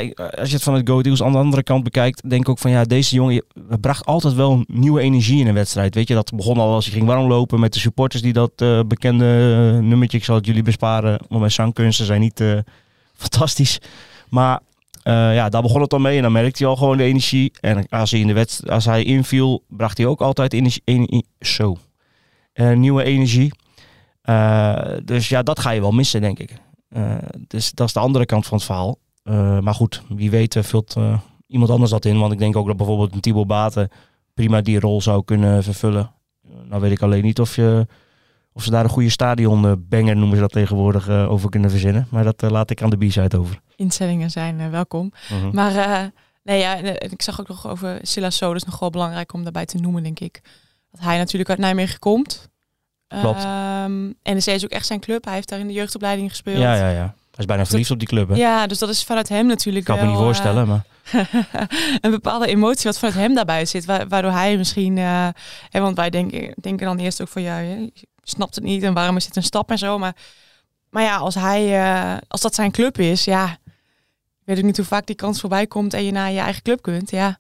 ik- 0.01 0.21
als 0.21 0.49
je 0.49 0.55
het 0.55 0.63
van 0.63 0.75
het 0.75 0.89
Go 0.89 0.95
Eagles 0.97 1.23
aan 1.23 1.33
de 1.33 1.39
andere 1.39 1.63
kant 1.63 1.85
bekijkt, 1.85 2.31
denk 2.31 2.43
ik 2.43 2.49
ook 2.49 2.59
van 2.59 2.71
ja, 2.71 2.85
deze 2.85 3.15
jongen 3.15 3.45
bracht 3.81 4.05
altijd 4.07 4.35
wel 4.35 4.65
nieuwe 4.67 5.01
energie 5.01 5.41
in 5.41 5.47
een 5.47 5.55
wedstrijd. 5.55 5.95
Weet 5.95 6.09
je, 6.09 6.15
dat 6.15 6.33
begon 6.37 6.57
al 6.59 6.73
als 6.75 6.85
je 6.85 6.91
ging 6.93 7.07
warmlopen 7.07 7.61
met 7.61 7.73
de 7.73 7.79
supporters 7.81 8.23
die 8.23 8.33
dat 8.33 8.53
eh, 8.57 8.81
bekende 8.87 9.25
eh, 9.25 9.85
nummertje, 9.87 10.19
ik 10.19 10.25
zal 10.25 10.35
het 10.35 10.47
jullie 10.47 10.63
besparen, 10.63 11.19
want 11.29 11.41
mijn 11.41 11.51
zangkunsten 11.53 12.07
zijn 12.07 12.21
niet 12.21 12.41
eh, 12.41 12.59
fantastisch. 13.23 13.79
Maar 14.29 14.61
eh, 15.03 15.35
ja, 15.35 15.49
daar 15.49 15.63
begon 15.63 15.81
het 15.81 15.93
al 15.93 15.99
mee 15.99 16.17
en 16.17 16.23
dan 16.23 16.33
merkte 16.33 16.63
hij 16.63 16.73
al 16.73 16.77
gewoon 16.79 16.97
de 16.97 17.03
energie. 17.05 17.53
En 17.61 17.89
als 17.89 18.11
hij, 18.11 18.21
in 18.21 18.27
de 18.27 18.33
wedst- 18.33 18.69
als 18.71 18.85
hij 18.85 19.03
inviel, 19.05 19.65
bracht 19.69 19.97
hij 19.99 20.07
ook 20.07 20.21
altijd 20.21 20.53
energie, 20.53 20.83
ene- 20.85 21.23
zo, 21.41 21.77
eh, 22.53 22.73
nieuwe 22.73 23.03
energie. 23.05 23.53
Eh, 24.23 24.79
dus 25.05 25.29
ja, 25.29 25.43
dat 25.43 25.61
ga 25.61 25.71
je 25.71 25.81
wel 25.81 25.93
missen, 25.93 26.21
denk 26.21 26.39
ik. 26.39 26.53
Eh, 26.93 27.17
dus 27.47 27.73
dat 27.73 27.87
is 27.87 27.93
de 27.93 28.01
andere 28.01 28.27
kant 28.27 28.47
van 28.47 28.57
het 28.57 28.67
verhaal. 28.67 28.99
Eh, 29.23 29.59
maar 29.59 29.75
goed, 29.75 30.03
wie 30.09 30.31
weet 30.31 30.57
eh, 30.57 30.63
vult 30.63 30.97
eh, 30.97 31.19
iemand 31.47 31.71
anders 31.71 31.91
dat 31.91 32.05
in. 32.05 32.19
Want 32.19 32.33
ik 32.33 32.39
denk 32.39 32.57
ook 32.57 32.67
dat 32.67 32.77
bijvoorbeeld 32.77 33.15
een 33.15 33.21
Thibaut 33.21 33.47
Baten 33.47 33.91
prima 34.35 34.61
die 34.61 34.81
rol 34.81 35.01
zou 35.01 35.25
kunnen 35.25 35.63
vervullen. 35.63 36.11
Nou 36.69 36.81
weet 36.81 36.93
ik 36.93 37.03
alleen 37.03 37.23
niet 37.23 37.41
of, 37.41 37.57
je, 37.57 37.87
of 38.53 38.63
ze 38.63 38.71
daar 38.71 38.85
een 38.85 38.91
goede 38.91 39.11
stadion 39.11 39.67
eh, 39.67 39.73
banger 39.79 40.17
noemen 40.17 40.35
ze 40.37 40.43
dat 40.43 40.53
tegenwoordig, 40.53 41.09
over 41.09 41.51
kunnen 41.51 41.71
verzinnen. 41.71 42.07
Maar 42.11 42.25
dat 42.25 42.51
laat 42.51 42.71
ik 42.71 42.83
aan 42.83 42.91
de 42.91 43.07
B-side 43.07 43.39
over. 43.39 43.61
Instellingen 43.77 44.31
zijn 44.31 44.71
welkom. 44.71 45.13
Mhm. 45.31 45.55
Maar 45.55 45.77
eh, 45.77 46.07
nee, 46.43 46.59
ja, 46.59 46.77
en, 46.77 47.11
ik 47.11 47.23
zag 47.23 47.41
ook 47.41 47.49
nog 47.49 47.69
over 47.69 47.99
Silas 48.03 48.37
So, 48.37 48.47
dat 48.47 48.57
is 48.57 48.65
nog 48.65 48.79
wel 48.79 48.91
belangrijk 48.91 49.33
om 49.33 49.43
daarbij 49.43 49.67
te 49.67 49.79
noemen, 49.79 50.03
denk 50.03 50.21
ik. 50.21 50.41
Dat 50.91 51.01
hij 51.01 51.19
natuurlijk 51.19 51.51
uit 51.51 51.59
Nijmegen 51.59 51.99
komt. 51.99 52.51
Klopt. 53.21 53.45
Ehm, 53.45 54.05
NEC 54.23 54.45
is 54.47 54.65
ook 54.65 54.71
echt 54.71 54.87
zijn 54.87 55.01
club. 55.01 55.25
Hij 55.25 55.35
heeft 55.35 55.49
daar 55.49 55.59
in 55.59 55.67
de 55.67 55.73
jeugdopleiding 55.73 56.31
gespeeld. 56.31 56.59
Ja, 56.59 56.75
ja, 56.75 56.89
ja. 56.89 57.15
Hij 57.31 57.41
is 57.41 57.45
bijna 57.47 57.67
verliefd 57.67 57.91
op 57.91 57.99
die 57.99 58.09
club, 58.09 58.29
hè? 58.29 58.35
Ja, 58.35 58.67
dus 58.67 58.79
dat 58.79 58.89
is 58.89 59.05
vanuit 59.05 59.29
hem 59.29 59.41
ik 59.41 59.47
natuurlijk 59.47 59.85
kan 59.85 59.97
me 59.97 60.03
niet 60.03 60.11
wel, 60.11 60.21
eh, 60.21 60.25
voorstellen, 60.27 60.67
maar... 60.69 60.85
een 62.01 62.11
bepaalde 62.11 62.47
emotie 62.47 62.85
wat 62.85 62.99
vanuit 62.99 63.17
hem 63.19 63.35
daarbij 63.35 63.65
zit. 63.65 63.85
wa- 63.85 64.07
Waardoor 64.07 64.31
hij 64.31 64.57
misschien... 64.57 64.99
eh, 64.99 65.29
hè, 65.71 65.81
want 65.81 65.97
wij 65.97 66.11
denken, 66.11 66.55
denken 66.61 66.87
dan 66.87 66.99
eerst 66.99 67.21
ook 67.23 67.29
van... 67.29 67.43
Ja, 67.43 67.59
je 67.59 67.93
snapt 68.23 68.55
het 68.55 68.65
niet 68.65 68.83
en 68.83 68.95
waarom 68.95 69.17
is 69.17 69.25
dit 69.27 69.37
een 69.37 69.43
stap 69.43 69.71
en 69.71 69.79
zo. 69.79 69.99
Maar, 69.99 70.17
maar 70.91 71.03
ja, 71.03 71.17
als, 71.17 71.35
hij, 71.35 71.81
eh, 71.83 72.17
als 72.29 72.41
dat 72.41 72.55
zijn 72.55 72.71
club 72.71 72.99
is... 72.99 73.25
Ja, 73.25 73.45
ik 74.41 74.49
weet 74.49 74.59
ook 74.59 74.65
niet 74.65 74.77
hoe 74.77 74.87
vaak 74.87 75.07
die 75.07 75.17
kans 75.17 75.41
voorbij 75.41 75.67
komt... 75.67 75.95
en 75.95 76.05
je 76.05 76.13
naar 76.13 76.31
je 76.31 76.41
eigen 76.41 76.63
club 76.63 76.83
kunt. 76.83 77.11
Ja, 77.11 77.39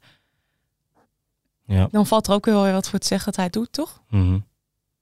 Ja. 1.66 1.88
dan 1.90 2.06
valt 2.06 2.26
er 2.26 2.32
ook 2.34 2.44
wel 2.46 2.62
weer 2.62 2.72
wat 2.72 2.88
voor 2.88 2.98
te 2.98 3.06
zeggen 3.06 3.26
dat 3.26 3.36
hij 3.36 3.44
het 3.44 3.52
doet, 3.54 3.72
toch? 3.72 4.00
Mhm. 4.10 4.38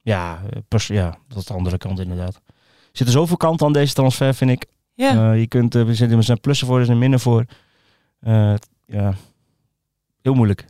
Ja, 0.01 0.41
eh, 0.49 0.59
pers- 0.67 0.87
ja, 0.87 1.17
dat 1.27 1.37
is 1.37 1.45
de 1.45 1.53
andere 1.53 1.77
kant 1.77 1.99
inderdaad. 1.99 2.35
Er 2.35 2.97
zitten 2.97 3.15
zoveel 3.15 3.37
kanten 3.37 3.65
aan 3.67 3.73
deze 3.73 3.93
transfer, 3.93 4.33
vind 4.33 4.51
ik. 4.51 4.65
Ja. 4.93 5.31
Eh, 5.31 5.39
je 5.39 5.47
kunt, 5.47 5.75
eh, 5.75 5.87
er 5.87 5.95
zitten 5.95 6.17
er 6.17 6.23
zijn 6.23 6.39
plussen 6.39 6.67
voor, 6.67 6.79
er 6.79 6.85
zijn 6.85 6.97
minnen 6.97 7.19
voor. 7.19 7.45
Eh, 8.19 8.53
ja, 8.85 9.13
heel 10.21 10.33
moeilijk. 10.33 10.61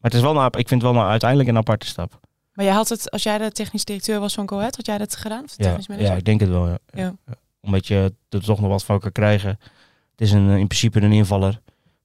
Maar 0.00 0.10
het 0.10 0.14
is 0.14 0.20
wel 0.20 0.36
een, 0.40 0.46
ik 0.46 0.68
vind 0.68 0.82
het 0.82 0.92
wel 0.92 1.02
een, 1.02 1.08
uiteindelijk 1.08 1.48
een 1.48 1.56
aparte 1.56 1.86
stap. 1.86 2.20
maar 2.52 2.64
jij 2.64 2.74
had 2.74 2.88
het, 2.88 3.10
als 3.10 3.22
jij 3.22 3.38
de 3.38 3.50
technisch 3.50 3.84
directeur 3.84 4.20
was 4.20 4.34
van 4.34 4.48
Go 4.48 4.56
Ahead, 4.56 4.76
had 4.76 4.86
jij 4.86 4.98
dat 4.98 5.16
gedaan? 5.16 5.44
Of 5.44 5.54
Ja, 5.56 5.78
ja, 5.98 6.14
ik 6.14 6.24
denk 6.24 6.40
het 6.40 6.48
wel. 6.48 6.68
Ja. 6.68 6.78
Ja. 6.92 7.14
Omdat 7.60 7.86
je 7.86 8.12
er 8.28 8.44
toch 8.44 8.60
nog 8.60 8.70
wat 8.70 8.84
van 8.84 9.00
kan 9.00 9.12
krijgen. 9.12 9.50
Het 10.10 10.20
is 10.20 10.32
een, 10.32 10.50
eh, 10.50 10.56
in 10.56 10.66
principe 10.66 11.00
een 11.00 11.12
invaller. 11.12 11.60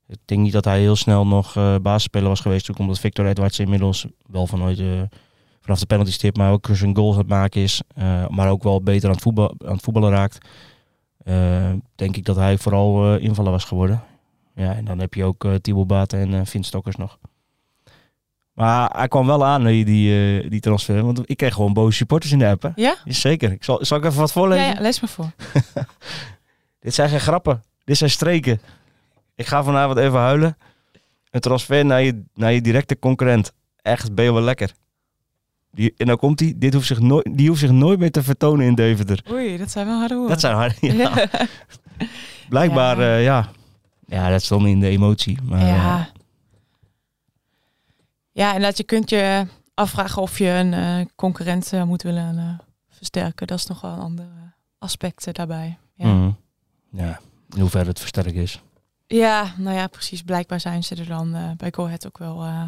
Ik 0.08 0.18
denk 0.26 0.42
niet 0.42 0.52
dat 0.54 0.66
hij 0.66 0.80
heel 0.80 0.96
snel 0.96 1.28
nog 1.28 1.56
eh 1.56 1.76
basisspeler 1.82 2.28
was 2.28 2.40
geweest. 2.40 2.72
Ook 2.72 2.78
omdat 2.80 3.00
Victor 3.00 3.26
Edwards 3.26 3.60
inmiddels 3.60 4.06
wel 4.28 4.48
vanuit 4.48 4.78
de, 4.78 5.10
vanaf 5.62 5.80
de 5.80 5.86
penalty 5.86 6.12
stip, 6.12 6.38
maar 6.38 6.52
ook 6.52 6.68
zijn 6.72 6.96
goals 6.96 7.14
aan 7.14 7.20
het 7.22 7.30
maken 7.30 7.62
is. 7.62 7.82
eh, 7.96 8.28
maar 8.28 8.50
ook 8.50 8.64
wel 8.64 8.82
beter 8.84 9.08
aan 9.08 9.14
het, 9.16 9.24
voetbal, 9.24 9.54
aan 9.66 9.74
het 9.74 9.84
voetballen 9.84 10.12
raakt. 10.12 10.38
Eh, 11.24 11.72
denk 11.96 12.16
ik 12.16 12.26
dat 12.26 12.36
hij 12.36 12.58
vooral 12.58 13.16
eh, 13.16 13.24
invaller 13.24 13.52
was 13.52 13.64
geworden. 13.64 14.04
Ja, 14.56 14.74
en 14.76 14.86
dan 14.86 15.00
heb 15.00 15.14
je 15.14 15.24
ook 15.24 15.46
eh 15.46 15.54
Thibaut 15.54 15.88
Baten 15.88 16.34
en 16.34 16.46
Vin 16.46 16.64
Stokkers 16.64 16.96
nog. 16.96 17.18
Maar 18.54 18.90
hij 18.98 19.08
kwam 19.08 19.26
wel 19.28 19.46
aan, 19.46 19.64
die, 19.64 19.86
die, 19.86 20.50
die 20.50 20.60
transfer. 20.60 21.04
Want 21.06 21.30
ik 21.30 21.38
kreeg 21.38 21.54
gewoon 21.54 21.74
boze 21.74 21.98
supporters 21.98 22.32
in 22.32 22.40
de 22.40 22.48
app. 22.48 22.62
Hè? 22.62 22.70
Ja? 22.76 22.96
Zeker. 23.06 23.52
Ik 23.52 23.64
zal, 23.64 23.86
zal 23.86 23.98
ik 23.98 24.04
even 24.06 24.18
wat 24.20 24.28
Ja, 24.28 24.34
voorlezen? 24.34 24.66
ja, 24.66 24.82
lees 24.82 25.00
maar 25.02 25.10
voor. 25.10 25.32
Dit 26.80 26.94
zijn 26.94 27.10
geen 27.10 27.20
grappen. 27.20 27.64
Dit 27.84 27.98
zijn 27.98 28.10
streken. 28.10 28.62
Ik 29.36 29.46
ga 29.46 29.64
vanavond 29.64 29.98
even 29.98 30.20
huilen. 30.20 30.58
Een 31.30 31.40
transfer 31.40 31.86
naar 31.86 32.02
je, 32.02 32.24
naar 32.34 32.52
je 32.52 32.62
directe 32.62 33.00
concurrent. 33.00 33.52
Echt, 33.82 34.16
ben 34.16 34.26
je 34.26 34.34
wel 34.34 34.42
lekker. 34.42 34.72
Die, 35.72 35.94
en 35.98 36.08
dan 36.08 36.18
komt 36.18 36.40
hij, 36.40 36.54
dit 36.58 36.74
hoeft 36.74 36.88
zich 36.88 37.00
nooit, 37.00 37.30
die 37.38 37.48
hoeft 37.48 37.60
zich 37.60 37.72
nooit 37.72 38.00
meer 38.00 38.12
te 38.12 38.24
vertonen 38.24 38.66
in 38.66 38.76
Deventer. 38.76 39.24
Oei, 39.32 39.58
dat 39.58 39.72
zijn 39.72 39.86
wel 39.86 39.98
harde 40.00 40.14
woorden. 40.14 40.32
Dat 40.32 40.40
zijn 40.42 40.56
hard. 40.56 40.78
Ja. 40.82 41.28
Blijkbaar, 42.50 43.00
Ja. 43.02 43.06
ja. 43.16 43.18
ja. 43.18 43.50
Ja, 44.06 44.30
dat 44.30 44.48
dan 44.48 44.68
in 44.68 44.80
de 44.80 44.88
emotie. 44.88 45.38
Maar, 45.44 45.60
eh, 45.62 45.68
Ja. 45.68 46.10
Ja, 48.32 48.54
en 48.56 48.62
dat 48.62 48.78
je 48.78 48.84
kunt 48.84 49.10
je 49.10 49.46
afvragen 49.74 50.22
of 50.22 50.38
je 50.38 50.48
een 50.48 50.74
eh, 50.74 51.06
concurrent 51.16 51.74
eh, 51.74 51.84
moet 51.84 52.02
willen 52.02 52.38
eh, 52.38 52.66
versterken. 52.90 53.48
Dat 53.48 53.58
is 53.58 53.66
nog 53.66 53.82
wel 53.82 53.92
een 53.92 54.00
ander 54.00 54.26
eh, 54.26 54.42
aspect 54.80 55.28
eh, 55.28 55.34
daarbij. 55.34 55.78
Ja. 55.96 56.14
mhm. 56.14 56.32
ja, 56.92 57.20
in 57.56 57.60
hoeverre 57.62 57.90
het 57.90 58.00
versterkt 58.00 58.34
is. 58.36 58.62
ja, 59.08 59.54
nou 59.58 59.76
ja, 59.78 59.88
precies. 59.88 60.22
Blijkbaar 60.22 60.60
zijn 60.60 60.84
ze 60.84 60.96
er 60.96 61.08
dan 61.08 61.36
eh, 61.36 61.52
bij 61.58 61.72
Go 61.76 61.86
Ahead 61.86 62.08
ook 62.08 62.18
wel 62.18 62.44
eh, 62.44 62.64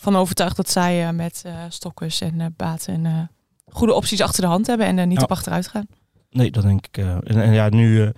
van 0.00 0.16
overtuigd 0.16 0.56
dat 0.56 0.70
zij 0.70 1.06
eh, 1.06 1.14
met 1.14 1.42
eh 1.46 1.54
Stokkers 1.68 2.20
en 2.20 2.40
eh 2.40 2.46
Baten 2.56 3.30
goede 3.70 3.94
opties 3.94 4.20
achter 4.20 4.42
de 4.42 4.48
hand 4.48 4.66
hebben 4.66 4.86
en 4.86 4.98
er 4.98 5.06
niet 5.06 5.16
Ja. 5.18 5.22
op 5.24 5.30
achteruit 5.30 5.68
gaan. 5.68 5.86
Nee, 6.30 6.50
dat 6.50 6.62
denk 6.62 6.86
ik. 6.86 6.96
en, 6.96 7.22
en 7.24 7.52
ja, 7.52 7.68
nu 7.68 8.12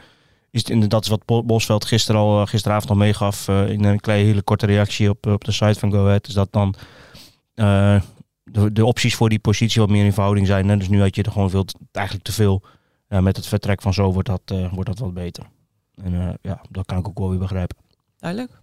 is 0.50 0.60
het 0.60 0.70
inderdaad 0.70 1.06
wat 1.06 1.24
Bo- 1.24 1.42
Bosveld 1.42 1.84
gisteren 1.84 2.20
al, 2.20 2.46
gisteravond 2.46 2.90
al 2.90 2.96
meegaf 2.96 3.48
in 3.48 3.84
een 3.84 4.00
kleine 4.00 4.26
hele 4.26 4.42
korte 4.42 4.66
reactie 4.66 5.10
op, 5.10 5.26
op 5.26 5.44
de 5.44 5.52
site 5.52 5.78
van 5.78 5.90
Go 5.92 6.04
Ahead. 6.06 6.26
Is 6.26 6.34
dat 6.34 6.52
dan 6.52 6.74
de, 7.54 8.72
de 8.72 8.84
opties 8.86 9.14
voor 9.14 9.28
die 9.28 9.38
positie 9.38 9.80
wat 9.80 9.90
meer 9.90 10.04
in 10.04 10.12
verhouding 10.12 10.46
zijn. 10.46 10.68
Hè? 10.68 10.76
Dus 10.76 10.88
nu 10.88 11.00
had 11.00 11.14
je 11.16 11.22
er 11.22 11.32
gewoon 11.32 11.50
veel, 11.50 11.64
eigenlijk 11.92 12.26
te 12.26 12.32
veel. 12.32 12.62
Ja, 13.08 13.20
met 13.20 13.36
het 13.36 13.46
vertrek 13.46 13.82
van 13.82 13.94
zo 13.94 14.12
wordt 14.12 14.28
dat, 14.28 14.42
wordt 14.72 14.86
dat 14.88 14.98
wat 14.98 15.14
beter. 15.14 15.44
En 16.02 16.38
ja, 16.42 16.60
dat 16.70 16.86
kan 16.86 16.98
ik 16.98 17.08
ook 17.08 17.18
wel 17.18 17.30
weer 17.30 17.38
begrijpen. 17.38 17.76
Duidelijk. 18.18 18.60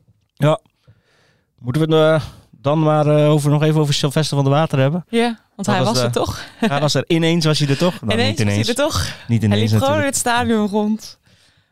Moeten 1.59 1.87
we 1.89 1.95
het 1.95 2.21
eh, 2.21 2.27
dan 2.67 2.79
maar 2.79 3.07
eh, 3.07 3.29
over, 3.29 3.49
nog 3.49 3.63
even 3.63 3.79
over 3.81 3.93
Sylvester 3.93 4.35
van 4.35 4.45
de 4.45 4.51
Water 4.51 4.79
hebben? 4.79 5.05
Ja, 5.09 5.25
want 5.25 5.37
Dat 5.55 5.65
hij 5.65 5.77
was 5.77 5.87
was 5.87 5.97
de- 5.99 6.03
er 6.05 6.11
toch? 6.11 6.41
Hij 6.57 6.79
was 6.79 6.93
er 6.93 7.03
ineens, 7.07 7.45
was 7.45 7.59
hij 7.59 7.67
er 7.67 7.77
toch? 7.77 8.01
Nou, 8.01 8.13
ineens, 8.13 8.29
niet 8.29 8.39
ineens. 8.39 8.57
was 8.67 8.75
hij 8.75 8.85
er 8.85 8.91
toch? 8.91 9.13
Niet 9.27 9.41
Hij 9.41 9.49
ineens 9.51 9.71
liep 9.71 9.81
gewoon 9.81 9.99
in 9.99 10.05
natuurlijk. 10.05 10.05
het 10.05 10.15
stadion 10.15 10.67
rond. 10.67 11.17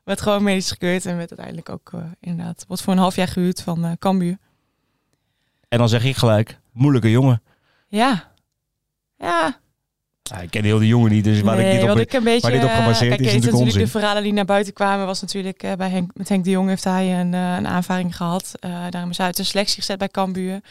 Werd 0.03 0.21
gewoon 0.21 0.43
medisch 0.43 0.71
gekeurd 0.71 1.05
en 1.05 1.17
werd 1.17 1.29
uiteindelijk 1.29 1.69
ook 1.69 1.91
eh, 1.93 1.99
inderdaad... 2.19 2.65
Wordt 2.67 2.83
voor 2.83 2.93
een 2.93 2.99
half 2.99 3.15
jaar 3.15 3.27
gehuurd 3.27 3.61
van 3.61 3.85
eh 3.85 3.91
Cambuur. 3.99 4.37
En 5.69 5.77
dan 5.77 5.89
zeg 5.89 6.03
ik 6.03 6.15
gelijk, 6.15 6.59
moeilijke 6.71 7.11
jongen. 7.11 7.41
Ja. 7.87 8.31
Ja. 9.17 9.59
Ja, 10.23 10.39
ik 10.39 10.49
ken 10.51 10.63
heel 10.63 10.79
die 10.79 10.87
jongen 10.87 11.11
niet, 11.11 11.23
dus 11.23 11.41
waar 11.41 11.55
nee, 11.55 11.73
ik 11.75 11.81
niet 11.81 11.91
op... 11.91 11.97
ik 11.97 12.13
een 12.13 12.23
beetje... 12.23 12.51
dit 12.51 12.63
op 12.63 12.69
gebaseerd 12.69 13.09
kijk, 13.09 13.19
is, 13.21 13.25
natuurlijk 13.33 13.57
De 13.57 13.63
onzin. 13.63 13.87
verhalen 13.87 14.23
die 14.23 14.33
naar 14.33 14.45
buiten 14.45 14.73
kwamen 14.73 15.05
was 15.05 15.21
natuurlijk... 15.21 15.57
bij 15.77 15.89
Henk, 15.89 16.11
met 16.13 16.29
Henk 16.29 16.43
de 16.43 16.49
Jong 16.49 16.67
heeft 16.69 16.83
hij 16.83 17.19
een, 17.19 17.33
een 17.33 17.67
aanvaring 17.67 18.15
gehad. 18.15 18.51
Eh, 18.59 18.69
daarom 18.89 19.09
is 19.09 19.17
hij 19.17 19.25
uit 19.25 19.37
de 19.37 19.43
selectie 19.43 19.75
gezet 19.75 19.97
bij 19.97 20.07
Cambuur. 20.09 20.61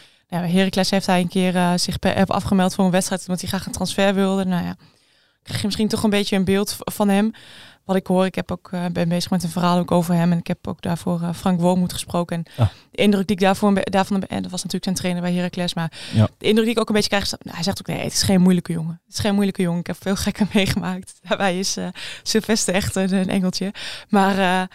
Bij 0.41 0.51
Heracles 0.51 0.91
heeft 0.91 1.07
hij 1.07 1.21
een 1.21 1.29
keer 1.29 1.57
eh, 1.57 1.73
zich 1.77 1.99
per 1.99 2.15
app 2.15 2.31
afgemeld 2.31 2.75
voor 2.75 2.85
een 2.85 2.91
wedstrijd... 2.91 3.21
omdat 3.21 3.41
hij 3.41 3.49
graag 3.49 3.67
een 3.67 3.73
transfer 3.73 4.15
wilde. 4.15 4.45
Nou 4.45 4.65
ja, 4.65 4.75
krijg 5.43 5.59
je 5.61 5.67
misschien 5.67 5.89
toch 5.89 6.03
een 6.03 6.11
beetje 6.11 6.37
een 6.37 6.45
beeld 6.45 6.77
van 6.79 7.09
hem. 7.09 7.33
Wat 7.85 7.97
ik 7.97 8.07
hoor, 8.07 8.25
ik 8.25 8.35
heb 8.35 8.51
ook, 8.51 8.69
eh, 8.73 8.85
ben 8.93 9.09
bezig 9.09 9.31
met 9.31 9.43
een 9.43 9.49
verhaal 9.51 9.79
ook 9.79 9.91
over 9.91 10.15
hem. 10.15 10.33
En 10.33 10.39
ik 10.39 10.47
heb 10.47 10.69
ook 10.69 10.83
daarvoor 10.83 11.23
eh, 11.23 11.29
Frank 11.35 11.61
Wormoed 11.61 11.93
gesproken. 11.93 12.37
En 12.37 12.65
Ah. 12.65 12.69
de 12.91 12.97
indruk 13.03 13.27
die 13.27 13.37
ik 13.37 13.43
daarvoor, 13.43 13.75
daarvan 13.91 14.21
heb... 14.21 14.31
En 14.31 14.43
dat 14.43 14.51
was 14.51 14.63
natuurlijk 14.63 14.85
zijn 14.85 14.95
trainer 14.97 15.23
bij 15.23 15.33
Heracles. 15.33 15.75
Maar 15.75 15.93
Ja. 16.15 16.29
de 16.39 16.47
indruk 16.47 16.65
die 16.65 16.75
ik 16.75 16.81
ook 16.81 16.89
een 16.89 16.95
beetje 16.95 17.09
krijg 17.11 17.25
is... 17.25 17.31
nou, 17.31 17.55
hij 17.55 17.63
zegt 17.65 17.79
ook, 17.81 17.87
nee, 17.87 18.05
het 18.05 18.13
is 18.13 18.23
geen 18.23 18.41
moeilijke 18.41 18.73
jongen. 18.73 19.01
Het 19.05 19.15
is 19.15 19.21
geen 19.21 19.35
moeilijke 19.35 19.63
jongen. 19.63 19.81
Ik 19.81 19.87
heb 19.87 19.97
veel 20.01 20.17
gekken 20.17 20.49
meegemaakt. 20.55 21.15
Daarbij 21.29 21.59
is 21.59 21.77
Sylvester 22.23 22.75
echt 22.75 22.97
een, 22.97 23.13
een 23.13 23.29
engeltje. 23.29 23.73
Maar 24.09 24.69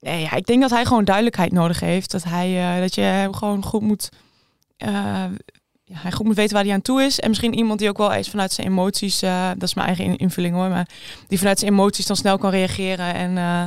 nee, 0.00 0.20
ja, 0.20 0.32
ik 0.32 0.46
denk 0.46 0.60
dat 0.60 0.70
hij 0.70 0.84
gewoon 0.84 1.04
duidelijkheid 1.04 1.52
nodig 1.52 1.80
heeft. 1.80 2.10
Dat, 2.10 2.24
hij, 2.24 2.80
dat 2.80 2.94
je 2.94 3.00
hem 3.00 3.34
gewoon 3.34 3.64
goed 3.64 3.80
moet... 3.82 4.08
eh, 4.80 5.24
ja, 5.84 5.96
hij 5.96 6.12
goed 6.12 6.26
moet 6.26 6.36
weten 6.36 6.54
waar 6.54 6.64
hij 6.64 6.72
aan 6.72 6.82
toe 6.82 7.02
is. 7.02 7.20
En 7.20 7.28
misschien 7.28 7.54
iemand 7.54 7.78
die 7.78 7.88
ook 7.88 7.98
wel 7.98 8.12
eens 8.12 8.28
vanuit 8.30 8.52
zijn 8.52 8.66
emoties... 8.66 9.22
eh, 9.22 9.48
dat 9.48 9.62
is 9.62 9.74
mijn 9.74 9.86
eigen 9.86 10.04
in- 10.04 10.16
invulling 10.16 10.54
hoor. 10.54 10.68
Maar 10.68 10.88
die 11.28 11.38
vanuit 11.38 11.58
zijn 11.58 11.72
emoties 11.72 12.06
dan 12.06 12.16
snel 12.16 12.38
kan 12.38 12.50
reageren. 12.50 13.14
En 13.14 13.38
eh, 13.38 13.64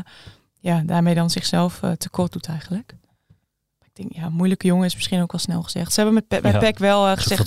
ja, 0.59 0.81
daarmee 0.85 1.15
dan 1.15 1.29
zichzelf 1.29 1.79
tekort 1.97 2.31
doet 2.31 2.47
eigenlijk. 2.47 2.93
Ik 3.81 3.99
denk, 4.09 4.23
ja, 4.23 4.29
moeilijke 4.29 4.67
jongen 4.67 4.85
is 4.85 4.95
misschien 4.95 5.21
ook 5.21 5.31
wel 5.31 5.41
snel 5.41 5.61
gezegd. 5.63 5.89
Ze 5.93 5.95
hebben 6.01 6.13
met, 6.13 6.27
Pe- 6.27 6.47
Ja. 6.53 6.59
Peck 6.59 6.77
wel, 6.77 7.01
gezegd, 7.15 7.37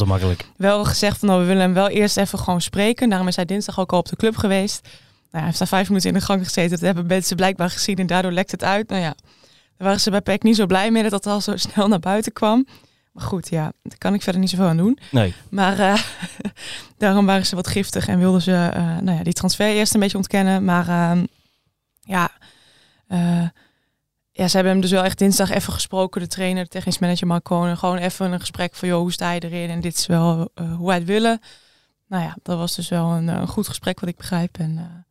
wel 0.56 0.84
gezegd 0.84 1.18
van... 1.18 1.28
Nou, 1.28 1.40
we 1.40 1.46
willen 1.46 1.62
hem 1.62 1.74
wel 1.74 1.88
eerst 1.88 2.16
even 2.16 2.38
gewoon 2.38 2.60
spreken. 2.60 3.08
Daarom 3.08 3.28
is 3.28 3.36
hij 3.36 3.44
dinsdag 3.44 3.78
ook 3.80 3.92
al 3.92 3.98
op 3.98 4.08
de 4.08 4.16
club 4.16 4.36
geweest. 4.36 4.80
Nou, 4.82 4.92
hij 5.30 5.44
heeft 5.44 5.58
daar 5.58 5.68
vijf 5.68 5.88
minuten 5.88 6.08
in 6.10 6.14
de 6.18 6.24
gang 6.24 6.44
gezeten. 6.44 6.70
Dat 6.70 6.80
hebben 6.80 7.06
mensen 7.06 7.36
blijkbaar 7.36 7.70
gezien 7.70 7.96
en 7.96 8.06
daardoor 8.06 8.32
lekt 8.32 8.50
het 8.50 8.64
uit. 8.64 8.88
Nou 8.88 9.00
ja, 9.02 9.14
daar 9.76 9.86
waren 9.86 10.00
ze 10.00 10.10
bij 10.10 10.20
Peck 10.20 10.42
niet 10.42 10.56
zo 10.56 10.66
blij 10.66 10.90
mee 10.90 11.02
dat 11.02 11.10
dat 11.10 11.26
al 11.26 11.40
zo 11.40 11.56
snel 11.56 11.88
naar 11.88 12.00
buiten 12.00 12.32
kwam. 12.32 12.66
Maar 13.16 13.24
goed, 13.24 13.48
ja, 13.48 13.72
daar 13.82 13.98
kan 13.98 14.14
ik 14.14 14.22
verder 14.22 14.40
niet 14.40 14.50
zoveel 14.50 14.66
aan 14.66 14.76
doen. 14.76 14.98
Nee. 15.10 15.34
Maar 15.50 15.78
eh, 15.78 16.02
daarom 16.98 17.26
waren 17.26 17.46
ze 17.46 17.54
wat 17.54 17.66
giftig 17.66 18.08
en 18.08 18.18
wilden 18.18 18.42
ze 18.42 18.70
eh, 18.74 18.98
nou 18.98 19.16
ja, 19.16 19.22
die 19.22 19.32
transfer 19.32 19.68
eerst 19.68 19.94
een 19.94 20.00
beetje 20.00 20.16
ontkennen. 20.16 20.64
Maar 20.64 20.88
ehm, 20.88 21.24
ja, 22.00 22.30
eh, 23.08 23.48
ja, 24.30 24.48
ze 24.48 24.54
hebben 24.54 24.72
hem 24.72 24.80
dus 24.80 24.90
wel 24.90 25.04
echt 25.04 25.18
dinsdag 25.18 25.50
even 25.50 25.72
gesproken, 25.72 26.20
de 26.20 26.26
trainer, 26.26 26.62
de 26.62 26.70
technisch 26.70 26.98
manager 26.98 27.26
Mark 27.26 27.44
Konen. 27.44 27.78
Gewoon 27.78 27.96
even 27.96 28.32
een 28.32 28.40
gesprek 28.40 28.74
van, 28.74 28.88
joh, 28.88 28.98
hoe 28.98 29.12
sta 29.12 29.32
je 29.32 29.40
erin? 29.40 29.70
En 29.70 29.80
dit 29.80 29.98
is 29.98 30.06
wel 30.06 30.50
hoe 30.54 30.86
wij 30.86 30.96
het 30.96 31.06
willen. 31.06 31.40
Nou 32.08 32.22
ja, 32.22 32.36
dat 32.42 32.58
was 32.58 32.74
dus 32.74 32.88
wel 32.88 33.10
een, 33.10 33.28
een 33.28 33.48
goed 33.48 33.68
gesprek 33.68 34.00
wat 34.00 34.08
ik 34.08 34.16
begrijp. 34.16 34.58
En 34.58 35.04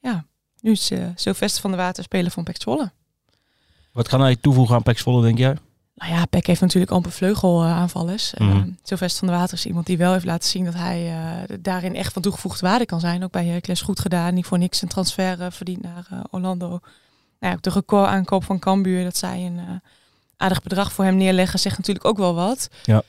ja, 0.00 0.24
nu 0.60 0.70
is 0.70 0.92
Sylvester 1.14 1.60
van 1.60 1.70
der 1.70 1.80
Water 1.80 2.04
speler 2.04 2.30
van 2.30 2.44
Pek 2.44 2.60
Zwolle. 2.62 2.90
Wat 3.92 4.08
kan 4.08 4.20
hij 4.20 4.36
toevoegen 4.36 4.74
aan 4.74 4.82
Pek 4.82 4.98
Zwolle, 4.98 5.22
denk 5.22 5.38
jij? 5.38 5.56
Nou 6.02 6.14
ja, 6.14 6.24
Peck 6.24 6.46
heeft 6.46 6.60
natuurlijk 6.60 6.92
amper 6.92 7.12
vleugelaanvallers. 7.12 8.34
Mhm. 8.38 8.50
Uh, 8.50 8.62
Sylvester 8.82 9.18
van 9.18 9.28
der 9.28 9.36
Water 9.36 9.56
is 9.56 9.66
iemand 9.66 9.86
die 9.86 9.98
wel 9.98 10.12
heeft 10.12 10.24
laten 10.24 10.48
zien 10.48 10.64
dat 10.64 10.74
hij 10.74 11.10
uh, 11.10 11.56
daarin 11.60 11.94
echt 11.96 12.12
van 12.12 12.22
toegevoegde 12.22 12.66
waarde 12.66 12.86
kan 12.86 13.00
zijn. 13.00 13.24
Ook 13.24 13.30
bij 13.30 13.46
Heracles 13.46 13.80
goed 13.80 14.00
gedaan. 14.00 14.34
Niet 14.34 14.46
voor 14.46 14.58
niks 14.58 14.82
een 14.82 14.88
transfer 14.88 15.40
uh, 15.40 15.46
verdiend 15.50 15.82
naar 15.82 16.06
uh, 16.12 16.20
Orlando. 16.30 16.68
Nou 16.68 17.54
ja, 17.54 17.56
de 17.60 17.70
record 17.70 18.08
aankoop 18.08 18.44
van 18.44 18.58
Cambuur, 18.58 19.04
dat 19.04 19.16
zij 19.16 19.46
een 19.46 19.80
aardig 20.36 20.62
bedrag 20.62 20.92
voor 20.92 21.04
hem 21.04 21.16
neerleggen, 21.16 21.58
zegt 21.58 21.78
natuurlijk 21.78 22.06
ook 22.06 22.18
wel 22.18 22.34
wat. 22.34 22.68
Ja. 22.82 23.02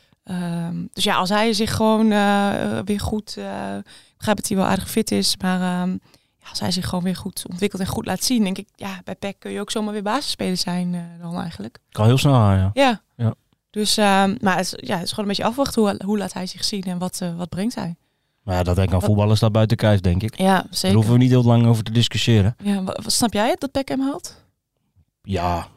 Um, 0.67 0.89
dus 0.93 1.03
ja, 1.03 1.15
als 1.15 1.29
hij 1.29 1.53
zich 1.53 1.75
gewoon 1.75 2.11
uh, 2.11 2.79
weer 2.85 2.99
goed, 2.99 3.35
uh, 3.37 3.75
ik 3.77 4.17
begrijp 4.17 4.37
dat 4.37 4.47
hij 4.47 4.57
wel 4.57 4.65
aardig 4.65 4.89
fit 4.89 5.11
is, 5.11 5.37
maar 5.37 5.81
um, 5.81 5.99
ja, 6.43 6.49
als 6.49 6.59
hij 6.59 6.71
zich 6.71 6.89
gewoon 6.89 7.03
weer 7.03 7.15
goed 7.15 7.43
ontwikkelt 7.49 7.81
en 7.81 7.87
goed 7.87 8.05
laat 8.05 8.23
zien, 8.23 8.43
denk 8.43 8.57
ik, 8.57 8.67
ja, 8.75 9.01
bij 9.03 9.15
PEC 9.15 9.35
kun 9.39 9.51
je 9.51 9.59
ook 9.59 9.71
zomaar 9.71 9.93
weer 9.93 10.03
basisspeler 10.03 10.57
zijn 10.57 10.93
uh, 10.93 11.01
dan 11.21 11.39
eigenlijk. 11.39 11.79
Kan 11.91 12.05
heel 12.05 12.17
snel 12.17 12.33
aan, 12.33 12.57
ja. 12.57 12.71
Ja. 12.73 13.01
ja. 13.15 13.33
Dus, 13.69 13.97
um, 13.97 14.37
maar 14.41 14.57
het 14.57 14.65
is, 14.65 14.73
ja, 14.87 14.95
het 14.95 15.03
is 15.03 15.09
gewoon 15.09 15.25
een 15.25 15.35
beetje 15.35 15.43
afwachten 15.43 15.81
hoe, 15.81 15.99
hoe 16.05 16.17
laat 16.17 16.33
hij 16.33 16.45
zich 16.45 16.63
zien 16.63 16.83
en 16.83 16.97
wat, 16.97 17.19
uh, 17.23 17.35
wat 17.35 17.49
brengt 17.49 17.75
hij. 17.75 17.95
Maar 18.43 18.55
ja, 18.55 18.63
dat 18.63 18.75
denk 18.75 18.87
ik 18.87 18.93
aan 18.93 19.01
voetballen 19.01 19.37
staat 19.37 19.51
buiten 19.51 19.77
kijf, 19.77 19.99
denk 19.99 20.23
ik. 20.23 20.37
Ja, 20.37 20.65
zeker. 20.69 20.81
Daar 20.81 20.91
hoeven 20.93 21.13
we 21.13 21.19
niet 21.19 21.29
heel 21.29 21.43
lang 21.43 21.65
over 21.65 21.83
te 21.83 21.91
discussiëren. 21.91 22.55
Ja, 22.63 22.83
wat, 22.83 23.03
snap 23.05 23.33
jij 23.33 23.49
het 23.49 23.59
dat 23.59 23.71
PEC 23.71 23.87
hem 23.87 24.01
haalt? 24.01 24.43
Ja, 25.21 25.67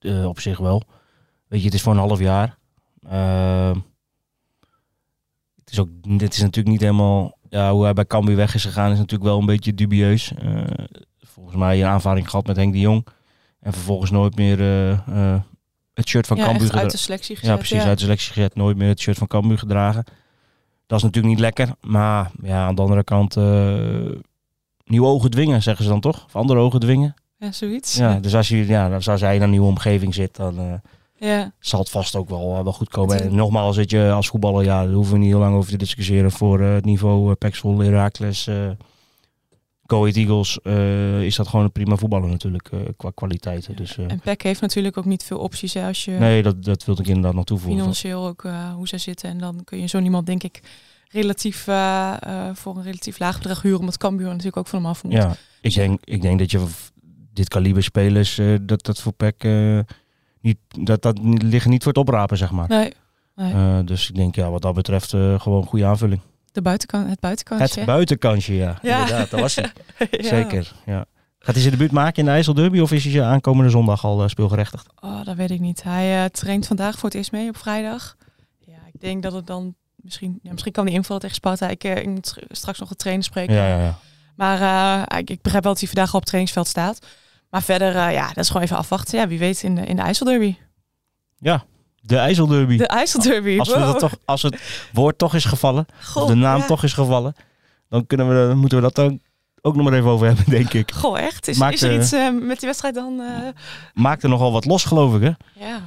uh, 0.00 0.26
op 0.26 0.40
zich 0.40 0.58
wel. 0.58 0.82
Weet 1.46 1.60
je, 1.60 1.66
het 1.66 1.74
is 1.74 1.82
voor 1.82 1.92
een 1.92 1.98
half 1.98 2.18
jaar. 2.18 2.58
Uh, 3.12 3.76
het 5.56 5.70
is 5.70 5.78
ook, 5.78 5.88
dit 6.18 6.32
is 6.32 6.40
natuurlijk 6.40 6.68
niet 6.68 6.80
helemaal 6.80 7.37
ja, 7.50 7.72
hoe 7.72 7.84
hij 7.84 7.92
bij 7.92 8.06
Cambuur 8.06 8.36
weg 8.36 8.54
is 8.54 8.64
gegaan 8.64 8.92
is 8.92 8.98
natuurlijk 8.98 9.30
wel 9.30 9.38
een 9.38 9.46
beetje 9.46 9.74
dubieus. 9.74 10.32
Uh, 10.42 10.62
volgens 11.20 11.56
mij 11.56 11.80
een 11.80 11.88
aanvaring 11.88 12.30
gehad 12.30 12.46
met 12.46 12.56
Henk 12.56 12.72
de 12.72 12.80
Jong. 12.80 13.06
En 13.60 13.72
vervolgens 13.72 14.10
nooit 14.10 14.36
meer 14.36 14.60
uh, 14.60 14.90
uh, 14.90 15.40
het 15.94 16.08
shirt 16.08 16.26
van 16.26 16.36
ja, 16.36 16.44
Cambuur 16.44 16.72
uit 16.72 16.90
de 16.90 16.96
selectie 16.96 17.36
gezet. 17.36 17.50
Ja, 17.50 17.56
precies, 17.56 17.82
ja. 17.82 17.88
uit 17.88 17.98
de 17.98 18.04
selectie 18.04 18.32
gezet. 18.32 18.54
Nooit 18.54 18.76
meer 18.76 18.88
het 18.88 19.00
shirt 19.00 19.18
van 19.18 19.26
Cambuur 19.26 19.58
gedragen. 19.58 20.04
Dat 20.86 20.98
is 20.98 21.04
natuurlijk 21.04 21.34
niet 21.34 21.42
lekker. 21.42 21.68
Maar 21.80 22.30
ja, 22.42 22.66
aan 22.66 22.74
de 22.74 22.82
andere 22.82 23.04
kant... 23.04 23.36
Nieuwe 24.84 25.06
ogen 25.06 25.30
dwingen, 25.30 25.62
zeggen 25.62 25.84
ze 25.84 25.90
dan 25.90 26.00
toch? 26.00 26.24
Of 26.24 26.36
andere 26.36 26.60
ogen 26.60 26.80
dwingen. 26.80 27.14
Ja, 27.38 27.52
zoiets. 27.52 27.96
Ja, 27.96 28.20
dus 28.20 28.34
als, 28.34 28.48
je, 28.48 28.66
ja, 28.66 28.94
als 28.94 29.20
hij 29.20 29.34
in 29.34 29.42
een 29.42 29.50
nieuwe 29.50 29.66
omgeving 29.66 30.14
zit, 30.14 30.36
dan... 30.36 30.80
Uh, 31.20 31.28
ja. 31.28 31.52
zal 31.58 31.80
het 31.80 31.90
vast 31.90 32.16
ook 32.16 32.28
wel, 32.28 32.64
wel 32.64 32.72
goed 32.72 32.88
komen. 32.88 33.20
En 33.20 33.34
nogmaals, 33.34 33.76
zit 33.76 33.90
je 33.90 34.10
als 34.10 34.28
voetballer, 34.28 34.64
ja, 34.64 34.84
daar 34.84 34.92
hoeven 34.92 35.12
we 35.12 35.18
niet 35.18 35.28
heel 35.28 35.38
lang 35.38 35.56
over 35.56 35.70
te 35.70 35.76
discussiëren. 35.76 36.30
Voor 36.30 36.60
uh, 36.60 36.74
het 36.74 36.84
niveau 36.84 37.28
uh, 37.28 37.34
Pexvol, 37.38 37.78
Heracles, 37.78 38.46
uh, 38.46 38.70
Go 39.86 40.00
Ahead 40.00 40.16
Eagles, 40.16 40.58
uh, 40.62 41.22
is 41.22 41.36
dat 41.36 41.48
gewoon 41.48 41.64
een 41.64 41.72
prima 41.72 41.96
voetballer 41.96 42.28
natuurlijk, 42.28 42.70
uh, 42.72 42.80
qua 42.96 43.10
kwaliteiten. 43.14 43.76
Dus, 43.76 43.96
uh, 43.96 44.10
en 44.10 44.20
Peck 44.20 44.42
heeft 44.42 44.60
natuurlijk 44.60 44.96
ook 44.96 45.04
niet 45.04 45.22
veel 45.22 45.38
opties 45.38 45.74
hè, 45.74 45.86
als 45.86 46.04
je 46.04 46.10
nee, 46.10 46.42
dat, 46.42 46.64
dat 46.64 46.84
wilde 46.84 47.02
ik 47.02 47.08
inderdaad 47.08 47.34
nog 47.34 47.44
toevoegen. 47.44 47.80
financieel 47.80 48.26
ook 48.26 48.44
uh, 48.44 48.74
hoe 48.74 48.88
zij 48.88 48.98
zitten. 48.98 49.30
En 49.30 49.38
dan 49.38 49.64
kun 49.64 49.80
je 49.80 49.86
zo 49.86 50.00
niemand, 50.00 50.26
denk 50.26 50.42
ik, 50.42 50.60
relatief 51.08 51.66
uh, 51.66 52.14
uh, 52.26 52.50
voor 52.54 52.76
een 52.76 52.82
relatief 52.82 53.18
laag 53.18 53.36
bedrag 53.38 53.62
huren, 53.62 53.78
omdat 53.78 53.96
Cambuur 53.96 54.26
natuurlijk 54.26 54.56
ook 54.56 54.66
van 54.66 54.78
hem 54.78 54.88
af 54.88 55.04
moet. 55.04 55.12
Ja, 55.12 55.36
ik 55.60 55.74
denk, 55.74 56.00
ik 56.04 56.22
denk 56.22 56.38
dat 56.38 56.50
je 56.50 56.66
dit 57.32 57.48
kaliber 57.48 57.82
spelers, 57.82 58.38
uh, 58.38 58.58
dat 58.62 58.84
dat 58.84 59.00
voor 59.00 59.12
Peck 59.12 59.42
niet, 60.40 60.58
dat, 60.78 61.02
dat 61.02 61.18
liggen 61.22 61.70
niet 61.70 61.82
voor 61.82 61.92
het 61.92 62.00
oprapen, 62.00 62.36
zeg 62.36 62.50
maar. 62.50 62.68
Nee. 62.68 62.92
nee. 63.34 63.52
Uh, 63.52 63.78
dus 63.84 64.08
ik 64.08 64.14
denk, 64.14 64.34
ja, 64.34 64.50
wat 64.50 64.62
dat 64.62 64.74
betreft, 64.74 65.12
uh, 65.12 65.40
gewoon 65.40 65.64
goede 65.64 65.86
aanvulling. 65.86 66.20
De 66.52 66.62
buitenkant, 66.62 67.08
het 67.08 67.20
buitenkansje. 67.20 67.78
Het 67.78 67.86
buitenkansje, 67.88 68.54
ja. 68.54 68.78
ja. 68.82 69.00
Inderdaad, 69.00 69.30
dat 69.30 69.40
was 69.40 69.54
het. 69.54 69.72
ja. 70.10 70.28
Zeker, 70.28 70.72
ja. 70.86 71.04
Gaat 71.38 71.54
hij 71.54 71.64
zijn 71.64 71.76
debuut 71.76 71.92
maken 71.92 72.18
in 72.18 72.24
de 72.24 72.30
IJsselderby 72.30 72.78
of 72.78 72.92
is 72.92 73.04
hij 73.04 73.22
aankomende 73.22 73.70
zondag 73.70 74.04
al 74.04 74.22
uh, 74.22 74.28
speelgerechtigd? 74.28 74.86
Oh, 75.00 75.24
dat 75.24 75.36
weet 75.36 75.50
ik 75.50 75.60
niet. 75.60 75.82
Hij 75.82 76.30
traint 76.30 76.66
vandaag 76.66 76.94
voor 76.94 77.08
het 77.08 77.14
eerst 77.18 77.32
mee 77.32 77.48
op 77.48 77.56
vrijdag. 77.56 78.16
Ja, 78.58 78.78
ik 78.92 79.00
denk 79.00 79.22
dat 79.22 79.32
het 79.32 79.46
dan 79.46 79.74
misschien, 79.96 80.38
ja, 80.42 80.50
misschien 80.50 80.72
kan 80.72 80.86
die 80.86 80.94
invallen 80.94 81.22
tegen 81.22 81.36
Sparta. 81.36 81.68
Ik, 81.68 81.84
eh, 81.84 81.96
ik 81.96 82.06
moet 82.06 82.38
straks 82.50 82.78
nog 82.78 82.88
de 82.88 82.96
trainer 82.96 83.24
spreken. 83.24 83.54
Ja, 83.54 83.68
ja, 83.68 83.82
ja. 83.82 83.98
Maar 84.34 85.18
ik, 85.18 85.30
ik, 85.30 85.42
begrijp 85.42 85.64
wel 85.64 85.72
dat 85.72 85.82
hij 85.82 85.90
vandaag 85.90 86.14
op 86.14 86.20
het 86.20 86.26
trainingsveld 86.26 86.68
staat. 86.68 86.98
Maar 87.50 87.62
verder, 87.62 87.94
uh, 87.94 88.12
ja, 88.12 88.26
dat 88.28 88.36
is 88.36 88.46
gewoon 88.46 88.62
even 88.62 88.76
afwachten. 88.76 89.18
Ja, 89.18 89.28
wie 89.28 89.38
weet 89.38 89.62
in 89.62 89.74
de, 89.74 89.80
in 89.80 89.96
de 89.96 90.02
IJsselderby. 90.02 90.56
Ja, 91.38 91.64
de 92.00 92.16
IJsselderby. 92.16 92.76
De 92.76 92.86
IJsselderby. 92.86 93.58
Als, 93.58 93.68
we 93.68 93.78
dat 93.78 93.98
toch, 93.98 94.16
als 94.24 94.42
het 94.42 94.88
woord 94.92 95.18
toch 95.18 95.34
is 95.34 95.44
gevallen, 95.44 95.86
Goh, 96.02 96.22
of 96.22 96.28
de 96.28 96.34
naam 96.34 96.58
ja. 96.58 96.66
toch 96.66 96.82
is 96.84 96.92
gevallen, 96.92 97.34
dan 97.88 98.06
kunnen 98.06 98.48
we, 98.48 98.54
moeten 98.54 98.78
we 98.78 98.84
dat 98.84 98.94
dan 98.94 99.20
ook 99.60 99.76
nog 99.76 99.84
maar 99.84 99.98
even 99.98 100.08
over 100.10 100.26
hebben, 100.26 100.44
denk 100.48 100.72
ik. 100.72 100.92
Goh, 100.92 101.18
echt? 101.20 101.48
Is, 101.48 101.58
Maakt, 101.58 101.74
is 101.74 101.82
er 101.82 101.90
eh, 101.90 101.96
iets 101.96 102.12
uh, 102.12 102.30
met 102.40 102.58
die 102.58 102.68
wedstrijd 102.68 102.94
dan? 102.94 103.20
Uh... 103.20 103.48
Maakte 103.94 104.28
nogal 104.28 104.52
wat 104.52 104.64
los, 104.64 104.84
geloof 104.84 105.14
ik, 105.14 105.22
hè? 105.22 105.64
Ja. 105.66 105.80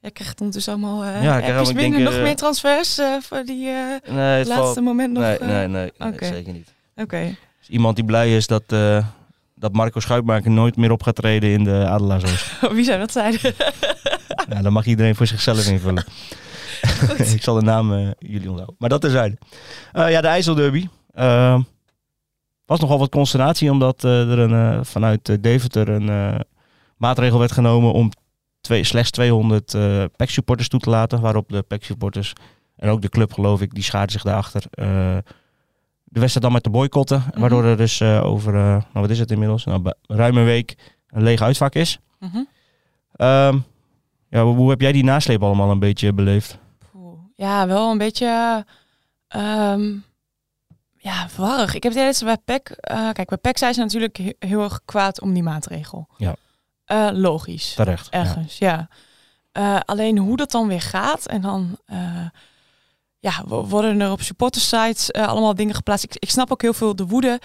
Jij 0.00 0.10
krijgt 0.12 0.38
ondertussen 0.38 0.72
allemaal 0.72 1.04
uh, 1.04 1.22
Ja, 1.22 1.38
ik 1.38 1.44
binnen, 1.54 1.74
denk, 1.74 1.96
nog 2.04 2.14
eh, 2.14 2.22
meer 2.22 2.36
transfers 2.36 3.00
voor 3.20 3.44
die 3.44 3.66
Nee, 3.66 4.44
laatste 4.44 4.54
valt- 4.54 4.80
moment 4.80 5.12
nog. 5.12 5.22
nee, 5.22 5.38
eh, 5.38 5.46
nee, 5.46 5.68
nee, 5.68 5.92
nee, 5.98 6.12
zeker 6.20 6.52
niet. 6.52 6.74
Oké. 6.96 7.36
Is 7.62 7.68
iemand 7.68 7.96
die 7.96 8.04
blij 8.04 8.36
is 8.36 8.46
dat, 8.46 8.62
eh, 8.66 9.06
dat 9.64 9.72
Marco 9.72 10.00
Schuitmaker 10.00 10.50
nooit 10.50 10.76
meer 10.76 10.90
op 10.90 11.02
gaat 11.02 11.14
treden 11.14 11.50
in 11.50 11.64
de 11.64 11.86
Adelaarshorst. 11.86 12.60
Wie 12.76 12.84
zou 12.84 12.98
dat 12.98 13.12
zijn? 13.12 13.38
ja, 14.50 14.62
dan 14.62 14.72
mag 14.72 14.86
iedereen 14.86 15.14
voor 15.14 15.26
zichzelf 15.26 15.66
invullen. 15.66 16.04
ik 17.34 17.42
zal 17.42 17.54
de 17.54 17.62
naam 17.62 17.92
eh, 17.92 18.08
jullie 18.18 18.48
onthouden. 18.48 18.76
Maar 18.78 18.88
dat 18.88 19.00
terzijde. 19.00 19.38
Eh 19.92 20.10
ja, 20.10 20.20
de 20.20 20.26
IJsselderby. 20.26 20.88
Eh, 21.10 21.60
was 22.66 22.80
nogal 22.80 22.98
wat 22.98 23.10
consternatie 23.10 23.70
omdat 23.70 24.04
eh, 24.04 24.30
er 24.30 24.38
een, 24.38 24.84
vanuit 24.84 25.42
Deventer 25.42 25.88
een 25.88 26.44
maatregel 26.96 27.38
werd 27.38 27.52
genomen 27.52 27.92
om 27.92 28.10
twee, 28.60 28.84
slechts 28.84 29.10
200 29.10 29.74
eh 29.74 30.04
PEC 30.16 30.30
supporters 30.30 30.68
toe 30.68 30.80
te 30.80 30.90
laten. 30.90 31.20
Waarop 31.20 31.48
de 31.48 31.62
PEC 31.62 31.84
supporters 31.84 32.32
en 32.76 32.88
ook 32.88 33.02
de 33.02 33.08
club 33.08 33.32
geloof 33.32 33.60
ik, 33.60 33.74
die 33.74 33.82
schaarden 33.82 34.12
zich 34.12 34.22
daarachter. 34.22 34.62
De 36.14 36.20
wedstrijd 36.20 36.42
dan 36.44 36.52
met 36.52 36.62
te 36.62 36.70
boycotten. 36.70 37.24
Mhm. 37.30 37.40
Waardoor 37.40 37.64
er 37.64 37.76
dus 37.76 38.00
eh, 38.00 38.24
over, 38.24 38.54
eh, 38.54 38.60
nou 38.62 38.82
wat 38.92 39.10
is 39.10 39.18
het 39.18 39.30
inmiddels, 39.30 39.64
nou, 39.64 39.92
ruim 40.06 40.36
een 40.36 40.44
week 40.44 40.76
een 41.08 41.22
leeg 41.22 41.40
uitvak 41.40 41.74
is. 41.74 41.98
Mhm. 42.18 42.42
Ehm, 43.12 43.58
ja, 44.28 44.42
hoe, 44.44 44.56
hoe 44.56 44.70
heb 44.70 44.80
jij 44.80 44.92
die 44.92 45.04
nasleep 45.04 45.42
allemaal 45.42 45.70
een 45.70 45.78
beetje 45.78 46.12
beleefd? 46.12 46.58
Ja, 47.36 47.66
wel 47.66 47.90
een 47.90 47.98
beetje. 47.98 48.64
ehm, 49.28 49.92
ja, 50.98 51.28
verwarrig. 51.28 51.74
Ik 51.74 51.82
heb 51.82 51.92
het 51.92 52.00
hele 52.00 52.14
tijd 52.14 52.24
bij 52.44 52.58
PEC. 52.58 52.68
eh, 52.70 53.10
kijk, 53.10 53.28
bij 53.28 53.38
PEC 53.38 53.58
zijn 53.58 53.74
ze 53.74 53.80
natuurlijk 53.80 54.16
he- 54.16 54.34
heel 54.38 54.62
erg 54.62 54.80
kwaad 54.84 55.20
om 55.20 55.32
die 55.32 55.42
maatregel. 55.42 56.08
Ja. 56.16 56.34
Logisch. 57.12 57.74
Terecht. 57.74 58.08
Ergens, 58.08 58.58
ja. 58.58 58.88
Alleen 59.84 60.18
hoe 60.18 60.36
dat 60.36 60.50
dan 60.50 60.66
weer 60.68 60.80
gaat 60.80 61.26
en 61.26 61.40
dan 61.40 61.78
ja, 63.24 63.42
wo- 63.46 63.64
worden 63.66 64.00
er 64.00 64.10
op 64.10 64.22
supportersites 64.22 65.10
eh, 65.10 65.26
allemaal 65.28 65.54
dingen 65.54 65.74
geplaatst. 65.74 66.04
Ik, 66.04 66.16
ik 66.18 66.30
snap 66.30 66.52
ook 66.52 66.62
heel 66.62 66.72
veel 66.72 66.96
de 66.96 67.06
woede. 67.06 67.40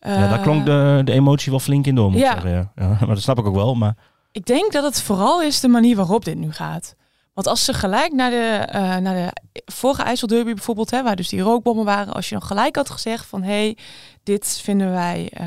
Ja, 0.00 0.14
daar 0.28 0.38
Eh, 0.38 0.42
klonk 0.42 0.66
de, 0.66 1.00
de 1.04 1.12
emotie 1.12 1.50
wel 1.50 1.60
flink 1.60 1.86
in 1.86 1.94
door, 1.94 2.10
moet 2.10 2.20
ja. 2.20 2.32
zeggen. 2.32 2.50
Ja. 2.50 2.72
Ja, 2.76 2.88
maar 3.06 3.14
dat 3.14 3.20
snap 3.22 3.38
ik 3.38 3.46
ook 3.46 3.54
wel. 3.54 3.74
Maar 3.74 3.96
Ik 4.32 4.46
denk 4.46 4.72
dat 4.72 4.84
het 4.84 5.02
vooral 5.02 5.42
is 5.42 5.60
de 5.60 5.68
manier 5.68 5.96
waarop 5.96 6.24
dit 6.24 6.36
nu 6.36 6.52
gaat. 6.52 6.94
Want 7.34 7.46
als 7.46 7.64
ze 7.64 7.72
gelijk 7.74 8.12
naar 8.12 8.30
de, 8.30 8.64
eh, 8.70 8.96
naar 8.96 9.32
de 9.32 9.62
vorige 9.72 10.02
IJsselderby 10.02 10.54
bijvoorbeeld, 10.54 10.90
hè, 10.90 11.02
waar 11.02 11.16
dus 11.16 11.28
die 11.28 11.40
rookbommen 11.40 11.84
waren, 11.84 12.12
als 12.12 12.28
je 12.28 12.34
dan 12.38 12.46
gelijk 12.48 12.76
had 12.76 12.90
gezegd 12.90 13.26
van 13.26 13.42
hé, 13.42 13.48
hey, 13.64 13.76
dit 14.22 14.60
vinden 14.62 14.90
wij 14.90 15.30
eh, 15.32 15.46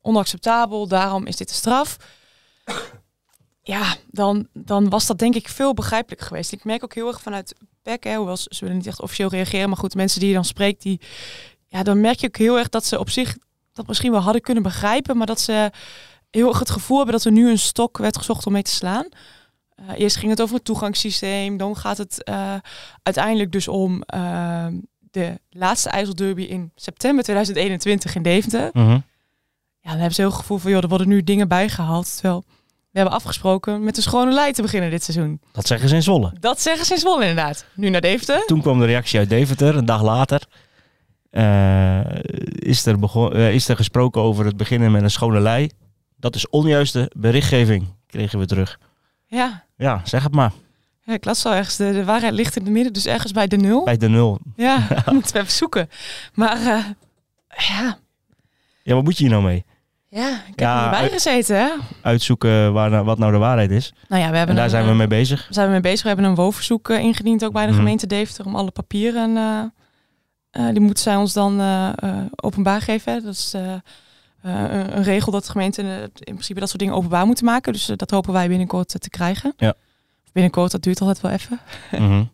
onacceptabel, 0.00 0.88
daarom 0.88 1.26
is 1.26 1.36
dit 1.36 1.48
de 1.48 1.54
straf. 1.54 1.96
Ja, 3.62 3.94
dan, 4.10 4.46
dan 4.52 4.88
was 4.88 5.06
dat 5.06 5.18
denk 5.18 5.34
ik 5.34 5.48
veel 5.48 5.74
begrijpelijker 5.74 6.26
geweest. 6.26 6.52
Ik 6.52 6.64
merk 6.64 6.84
ook 6.84 6.94
heel 6.94 7.08
erg 7.08 7.20
vanuit 7.20 7.54
PEC, 7.86 8.04
hè, 8.04 8.16
hoewel 8.16 8.36
ze 8.36 8.46
ze 8.48 8.60
willen 8.60 8.76
niet 8.76 8.86
echt 8.86 9.02
officieel 9.02 9.28
reageren, 9.28 9.68
maar 9.68 9.78
goed, 9.78 9.92
de 9.92 9.98
mensen 9.98 10.20
die 10.20 10.28
je 10.28 10.34
dan 10.34 10.44
spreekt, 10.44 10.82
die, 10.82 11.00
ja, 11.66 11.82
dan 11.82 12.00
merk 12.00 12.20
je 12.20 12.26
ook 12.26 12.36
heel 12.36 12.58
erg 12.58 12.68
dat 12.68 12.84
ze 12.84 12.98
op 12.98 13.10
zich 13.10 13.36
dat 13.72 13.86
misschien 13.86 14.10
wel 14.10 14.20
hadden 14.20 14.42
kunnen 14.42 14.62
begrijpen, 14.62 15.16
maar 15.16 15.26
dat 15.26 15.40
ze 15.40 15.70
heel 16.30 16.48
erg 16.48 16.58
het 16.58 16.70
gevoel 16.70 16.96
hebben 16.96 17.14
dat 17.14 17.24
er 17.24 17.32
nu 17.32 17.50
een 17.50 17.58
stok 17.58 17.98
werd 17.98 18.16
gezocht 18.16 18.46
om 18.46 18.52
mee 18.52 18.62
te 18.62 18.70
slaan. 18.70 19.08
Eh, 19.74 19.84
eerst 19.96 20.16
ging 20.16 20.30
het 20.30 20.42
over 20.42 20.54
het 20.54 20.64
toegangssysteem, 20.64 21.56
dan 21.56 21.76
gaat 21.76 21.98
het 21.98 22.24
eh, 22.24 22.54
uiteindelijk 23.02 23.52
dus 23.52 23.68
om 23.68 24.02
eh, 24.02 24.66
de 25.10 25.40
laatste 25.50 25.90
IJsselderby 25.90 26.42
in 26.42 26.72
september 26.74 27.24
2021 27.24 28.14
in 28.14 28.22
Deventer. 28.22 28.70
Mhm. 28.72 28.98
Ja, 29.80 29.92
dan 29.92 30.00
hebben 30.00 30.14
ze 30.14 30.20
heel 30.20 30.30
het 30.30 30.40
gevoel 30.40 30.58
van, 30.58 30.70
joh, 30.70 30.82
er 30.82 30.88
worden 30.88 31.08
nu 31.08 31.24
dingen 31.24 31.48
bijgehaald. 31.48 32.12
Terwijl 32.12 32.44
we 32.96 33.02
hebben 33.02 33.20
afgesproken 33.20 33.84
met 33.84 33.96
een 33.96 34.02
schone 34.02 34.32
lei 34.32 34.52
te 34.52 34.62
beginnen 34.62 34.90
dit 34.90 35.02
seizoen. 35.02 35.40
dat 35.52 35.66
zeggen 35.66 35.88
ze 35.88 35.94
in 35.94 36.02
Zwolle. 36.02 36.32
Dat 36.40 36.60
zeggen 36.60 36.86
ze 36.86 36.92
in 36.92 36.98
Zwolle 36.98 37.20
inderdaad. 37.26 37.64
Nu 37.74 37.88
naar 37.88 38.00
Deventer. 38.00 38.44
Toen 38.46 38.60
kwam 38.60 38.78
de 38.78 38.84
reactie 38.86 39.18
uit 39.18 39.28
Deventer, 39.28 39.76
een 39.76 39.84
dag 39.84 40.02
later. 40.02 40.42
Eh, 41.30 42.00
is, 42.52 42.86
er 42.86 42.98
begon, 42.98 43.32
eh, 43.32 43.54
is 43.54 43.68
er 43.68 43.76
gesproken 43.76 44.20
over 44.22 44.44
het 44.44 44.56
beginnen 44.56 44.92
met 44.92 45.02
een 45.02 45.10
schone 45.10 45.40
lei. 45.40 45.70
Dat 46.16 46.34
is 46.34 46.48
onjuiste 46.48 47.10
berichtgeving, 47.16 47.86
kregen 48.06 48.38
we 48.38 48.46
terug. 48.46 48.78
Ja, 49.26 49.64
Ja, 49.76 50.00
zeg 50.04 50.22
het 50.22 50.34
maar. 50.34 50.52
ja 51.02 51.12
ik 51.12 51.24
las 51.24 51.42
wel 51.42 51.54
ergens, 51.54 51.76
de, 51.76 51.92
de 51.92 52.04
waarheid 52.04 52.32
ligt 52.32 52.56
in 52.56 52.62
het 52.62 52.72
midden, 52.72 52.92
dus 52.92 53.06
ergens 53.06 53.32
bij 53.32 53.46
de 53.46 53.56
nul. 53.56 53.84
Bij 53.84 53.96
de 53.96 54.08
nul. 54.08 54.38
Ja, 54.54 54.86
moeten 55.12 55.32
we 55.32 55.38
even 55.40 55.52
zoeken. 55.52 55.88
Maar 56.34 56.56
eh, 56.56 56.84
ja, 57.68 57.98
Ja, 58.82 58.94
wat 58.94 59.04
moet 59.04 59.16
je 59.18 59.22
hier 59.24 59.32
nou 59.32 59.44
mee? 59.44 59.64
Ja, 60.20 60.28
ik 60.28 60.42
heb 60.46 60.58
Ja, 60.60 60.84
er 60.84 60.90
bij 61.00 61.08
gezeten 61.08 61.56
hè. 61.56 61.68
Uitzoeken 62.02 62.72
waar, 62.72 62.90
nou- 62.90 63.04
wat 63.04 63.18
nou 63.18 63.32
de 63.32 63.38
waarheid 63.38 63.70
is. 63.70 63.92
Nou 64.08 64.22
ja, 64.22 64.30
we 64.30 64.36
hebben 64.36 64.48
En 64.48 64.54
daar 64.54 64.64
een, 64.64 64.70
zijn 64.70 64.84
we 64.84 64.90
eh, 64.90 64.96
mee 64.96 65.06
bezig. 65.06 65.46
zijn 65.50 65.66
we 65.66 65.72
mee 65.72 65.80
bezig. 65.80 66.02
We 66.02 66.08
hebben 66.08 66.26
een 66.26 66.34
woonverzoek 66.34 66.88
eh, 66.90 66.98
ingediend 66.98 67.44
ook 67.44 67.52
bij 67.52 67.62
de 67.64 67.68
Mhm. 67.70 67.78
gemeente 67.78 68.06
Deventer 68.06 68.46
om 68.46 68.56
alle 68.56 68.70
papieren. 68.70 69.36
eh, 70.50 70.66
die 70.70 70.80
moeten 70.80 71.02
zij 71.02 71.16
ons 71.16 71.32
dan 71.32 71.60
openbaar 72.36 72.80
geven. 72.80 73.12
hè. 73.12 73.20
Dat 73.20 73.32
is 73.34 73.52
een 73.52 73.82
een 74.96 75.02
regel 75.02 75.32
dat 75.32 75.44
de 75.44 75.50
gemeenten 75.50 75.84
eh, 75.84 76.02
in 76.02 76.10
principe 76.32 76.60
dat 76.60 76.68
soort 76.68 76.80
dingen 76.80 76.94
openbaar 76.94 77.26
moeten 77.26 77.44
maken. 77.44 77.72
Dus 77.72 77.86
dat 77.96 78.10
hopen 78.10 78.32
wij 78.32 78.48
binnenkort 78.48 79.00
te 79.00 79.10
krijgen. 79.10 79.52
Ja. 79.56 79.74
Binnenkort, 80.32 80.70
dat 80.72 80.82
duurt 80.82 81.00
altijd 81.00 81.20
wel 81.20 81.30
even. 81.32 81.60
Mhm. 82.08 82.24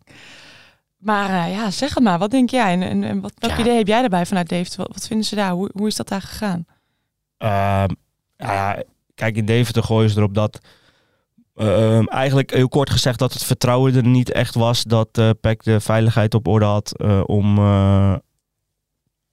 Maar 0.98 1.48
ja, 1.50 1.70
zeg 1.70 1.94
het 1.94 2.02
maar. 2.02 2.18
Wat 2.18 2.30
denk 2.30 2.50
jij? 2.50 2.72
En, 2.72 2.82
en, 2.82 3.04
en 3.04 3.20
wat, 3.20 3.32
welk 3.38 3.52
Ja. 3.54 3.60
idee 3.60 3.76
heb 3.76 3.86
jij 3.86 4.00
daarbij 4.00 4.26
vanuit 4.26 4.48
Deventer? 4.48 4.78
Wat, 4.78 4.88
wat 4.92 5.06
vinden 5.06 5.26
ze 5.26 5.34
daar? 5.34 5.50
Hoe, 5.50 5.70
hoe 5.72 5.86
is 5.86 5.96
dat 5.96 6.08
daar 6.08 6.22
gegaan? 6.22 6.66
Ehm, 7.42 7.88
ja, 8.36 8.82
kijk, 9.14 9.36
in 9.36 9.44
Deventer 9.44 9.82
gooien 9.82 10.10
ze 10.10 10.18
erop 10.18 10.34
dat... 10.34 10.60
ehm, 11.56 12.04
eigenlijk 12.04 12.50
heel 12.50 12.68
kort 12.68 12.90
gezegd 12.90 13.18
dat 13.18 13.32
het 13.32 13.44
vertrouwen 13.44 13.94
er 13.94 14.06
niet 14.06 14.32
echt 14.32 14.54
was 14.54 14.82
dat 14.82 15.08
eh 15.12 15.30
PEC 15.40 15.62
de 15.62 15.80
veiligheid 15.80 16.34
op 16.34 16.46
orde 16.46 16.64
had 16.64 16.98
eh, 16.98 17.22
om, 17.26 17.58
eh, 17.58 18.14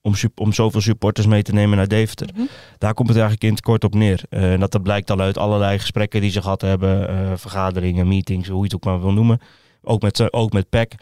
om, 0.01 0.13
om 0.35 0.53
zoveel 0.53 0.81
supporters 0.81 1.27
mee 1.27 1.41
te 1.41 1.53
nemen 1.53 1.77
naar 1.77 1.87
Deventer. 1.87 2.29
Mhm. 2.33 2.45
Daar 2.77 2.93
komt 2.93 3.07
het 3.07 3.17
eigenlijk 3.17 3.47
in 3.47 3.53
het 3.53 3.61
kort 3.61 3.83
op 3.83 3.93
neer. 3.93 4.23
En 4.29 4.59
dat, 4.59 4.71
dat 4.71 4.83
blijkt 4.83 5.11
al 5.11 5.19
uit 5.19 5.37
allerlei 5.37 5.79
gesprekken 5.79 6.21
die 6.21 6.31
ze 6.31 6.41
gehad 6.41 6.61
hebben, 6.61 7.39
vergaderingen, 7.39 8.07
meetings, 8.07 8.47
hoe 8.47 8.57
je 8.57 8.63
het 8.63 8.75
ook 8.75 8.83
maar 8.83 9.01
wil 9.01 9.13
noemen. 9.13 9.39
Ook 9.81 10.01
met, 10.01 10.33
ook 10.33 10.53
met 10.53 10.69
PEC. 10.69 10.93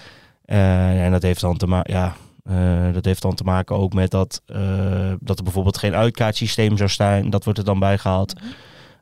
En 0.45 1.11
dat 1.11 1.21
heeft 1.21 1.41
dan 1.41 1.57
te 1.57 1.67
maken, 1.67 1.93
ja, 1.93 2.15
eh, 2.47 2.93
dat 2.93 3.05
heeft 3.05 3.21
dan 3.21 3.35
te 3.35 3.43
maken 3.43 3.75
ook 3.75 3.93
met 3.93 4.11
dat, 4.11 4.41
eh, 4.45 5.11
dat 5.19 5.37
er 5.37 5.43
bijvoorbeeld 5.43 5.77
geen 5.77 5.95
uitkaartsysteem 5.95 6.77
zou 6.77 6.89
staan. 6.89 7.29
Dat 7.29 7.43
wordt 7.43 7.59
er 7.59 7.65
dan 7.65 7.79
bijgehaald. 7.79 8.33
Mhm. 8.33 8.45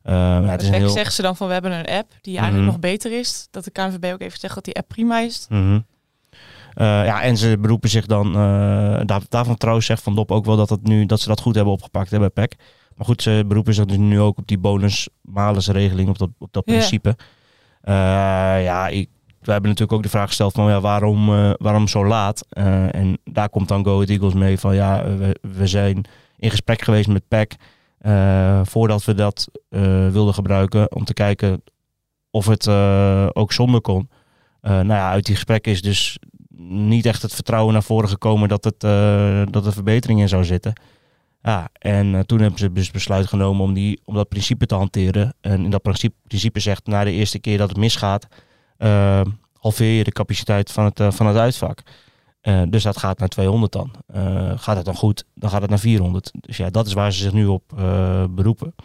Eh, 0.04 0.14
ja, 0.14 0.42
het 0.42 0.58
Bij 0.62 0.70
is 0.70 0.78
heel... 0.78 0.90
zeggen 0.90 1.14
ze 1.14 1.22
dan 1.22 1.36
van 1.36 1.48
we 1.48 1.54
hebben 1.54 1.72
een 1.72 1.86
app 1.88 2.12
die 2.22 2.38
eigenlijk 2.38 2.56
Mhm. 2.66 2.66
nog 2.72 2.80
beter 2.80 3.20
is. 3.20 3.48
Dat 3.52 3.64
de 3.64 3.72
KNVB 3.72 4.14
ook 4.14 4.22
even 4.22 4.40
zegt 4.40 4.56
dat 4.56 4.64
die 4.64 4.76
app 4.76 4.88
prima 4.88 5.20
is. 5.20 5.46
Mhm. 5.50 5.80
Ja, 6.78 7.22
en 7.22 7.38
ze 7.38 7.58
beroepen 7.62 7.90
zich 7.90 8.06
dan, 8.06 8.28
eh, 8.28 9.02
daar, 9.06 9.22
daarvan 9.30 9.58
trouwens 9.58 9.86
zegt 9.86 10.04
Van 10.04 10.16
Dop 10.16 10.32
ook 10.32 10.46
wel 10.46 10.56
dat, 10.56 10.70
het 10.70 10.84
nu, 10.88 11.06
dat 11.06 11.20
ze 11.20 11.28
dat 11.28 11.40
goed 11.42 11.56
hebben 11.56 11.74
opgepakt 11.74 12.12
hè, 12.12 12.20
bij 12.20 12.30
PEC. 12.30 12.56
Maar 12.96 13.06
goed, 13.06 13.22
ze 13.22 13.44
beroepen 13.48 13.74
zich 13.74 13.86
dus 13.86 13.98
nu 13.98 14.20
ook 14.20 14.38
op 14.38 14.48
die 14.48 14.58
bonus-malus-regeling, 14.58 16.10
op 16.10 16.18
dat, 16.18 16.30
op 16.40 16.54
dat 16.54 16.64
Ja. 16.66 16.74
principe. 16.74 17.16
Ja, 17.84 18.88
ik, 18.88 19.10
we 19.46 19.52
hebben 19.52 19.70
natuurlijk 19.70 19.98
ook 19.98 20.04
de 20.04 20.10
vraag 20.10 20.28
gesteld 20.28 20.54
van 20.54 20.70
ja, 20.70 20.82
waarom, 20.82 21.34
eh, 21.34 21.52
waarom 21.58 21.88
zo 21.88 22.06
laat? 22.06 22.46
Eh, 22.50 22.96
en 22.96 23.18
daar 23.24 23.50
komt 23.50 23.68
dan 23.68 23.86
Go 23.86 23.94
Ahead 23.94 24.10
Eagles 24.10 24.34
mee 24.34 24.60
van 24.60 24.76
ja, 24.76 25.04
eh, 25.04 25.16
we, 25.16 25.40
we 25.42 25.68
zijn 25.68 26.06
in 26.38 26.50
gesprek 26.50 26.82
geweest 26.82 27.08
met 27.08 27.28
PEC 27.28 27.56
voordat 28.64 29.06
we 29.06 29.14
dat 29.14 29.48
wilden 30.12 30.34
gebruiken 30.34 30.96
om 30.96 31.04
te 31.04 31.14
kijken 31.14 31.64
of 32.30 32.46
het 32.46 32.68
ook 33.36 33.54
zonder 33.54 33.82
kon. 33.82 34.10
Nou 34.62 34.88
ja, 34.88 35.10
uit 35.10 35.26
die 35.26 35.36
gesprekken 35.36 35.72
is 35.72 35.82
dus 35.82 36.18
niet 36.68 37.06
echt 37.06 37.22
het 37.22 37.34
vertrouwen 37.34 37.74
naar 37.74 37.84
voren 37.84 38.10
gekomen 38.10 38.50
dat, 38.50 38.64
het, 38.64 38.80
dat 39.54 39.66
er 39.66 39.74
verbetering 39.74 40.20
in 40.20 40.30
zou 40.30 40.44
zitten. 40.44 40.74
Ja, 41.42 41.70
en 41.80 42.26
toen 42.26 42.40
hebben 42.40 42.60
ze 42.60 42.72
dus 42.72 42.92
besluit 42.92 43.28
genomen 43.28 43.64
om, 43.64 43.74
die, 43.74 44.02
om 44.06 44.16
dat 44.16 44.30
principe 44.30 44.66
te 44.66 44.76
hanteren. 44.76 45.34
En 45.42 45.64
in 45.64 45.70
dat 45.70 45.82
principe, 45.82 46.16
principe 46.28 46.60
zegt, 46.60 46.88
na 46.88 47.04
de 47.04 47.12
eerste 47.12 47.40
keer 47.40 47.58
dat 47.58 47.70
het 47.70 47.78
misgaat, 47.78 48.28
halveer 49.60 49.98
je 49.98 50.04
de 50.04 50.12
capaciteit 50.12 50.72
van 50.72 50.86
het, 50.86 51.00
eh, 51.00 51.12
van 51.12 51.28
het 51.28 51.38
uitvak. 51.38 51.80
Eh, 52.42 52.62
dus 52.70 52.84
dat 52.84 52.98
gaat 52.98 53.20
naar 53.20 53.28
200 53.28 53.72
dan. 53.72 53.92
Eh, 54.08 54.52
gaat 54.56 54.76
het 54.76 54.86
dan 54.86 54.96
goed, 54.96 55.24
dan 55.36 55.50
gaat 55.50 55.62
het 55.62 55.70
naar 55.70 55.80
400. 55.80 56.32
Dus 56.40 56.58
ja, 56.58 56.70
dat 56.70 56.88
is 56.88 56.94
waar 56.94 57.12
ze 57.14 57.22
zich 57.22 57.34
nu 57.34 57.46
op 57.46 57.64
beroepen. 58.30 58.76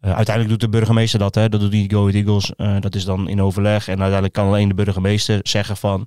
Uiteindelijk 0.00 0.48
doet 0.48 0.60
de 0.60 0.78
burgemeester 0.78 1.18
dat, 1.18 1.34
hè? 1.34 1.48
dat 1.48 1.60
doet 1.60 1.70
die 1.70 1.90
Go 1.90 2.08
Eagles. 2.08 2.52
Dat 2.80 2.94
is 2.94 3.04
dan 3.04 3.28
in 3.28 3.42
overleg. 3.42 3.84
En 3.88 3.94
uiteindelijk 3.94 4.32
kan 4.32 4.46
alleen 4.46 4.68
de 4.68 4.74
burgemeester 4.74 5.38
zeggen 5.42 5.76
van... 5.76 6.06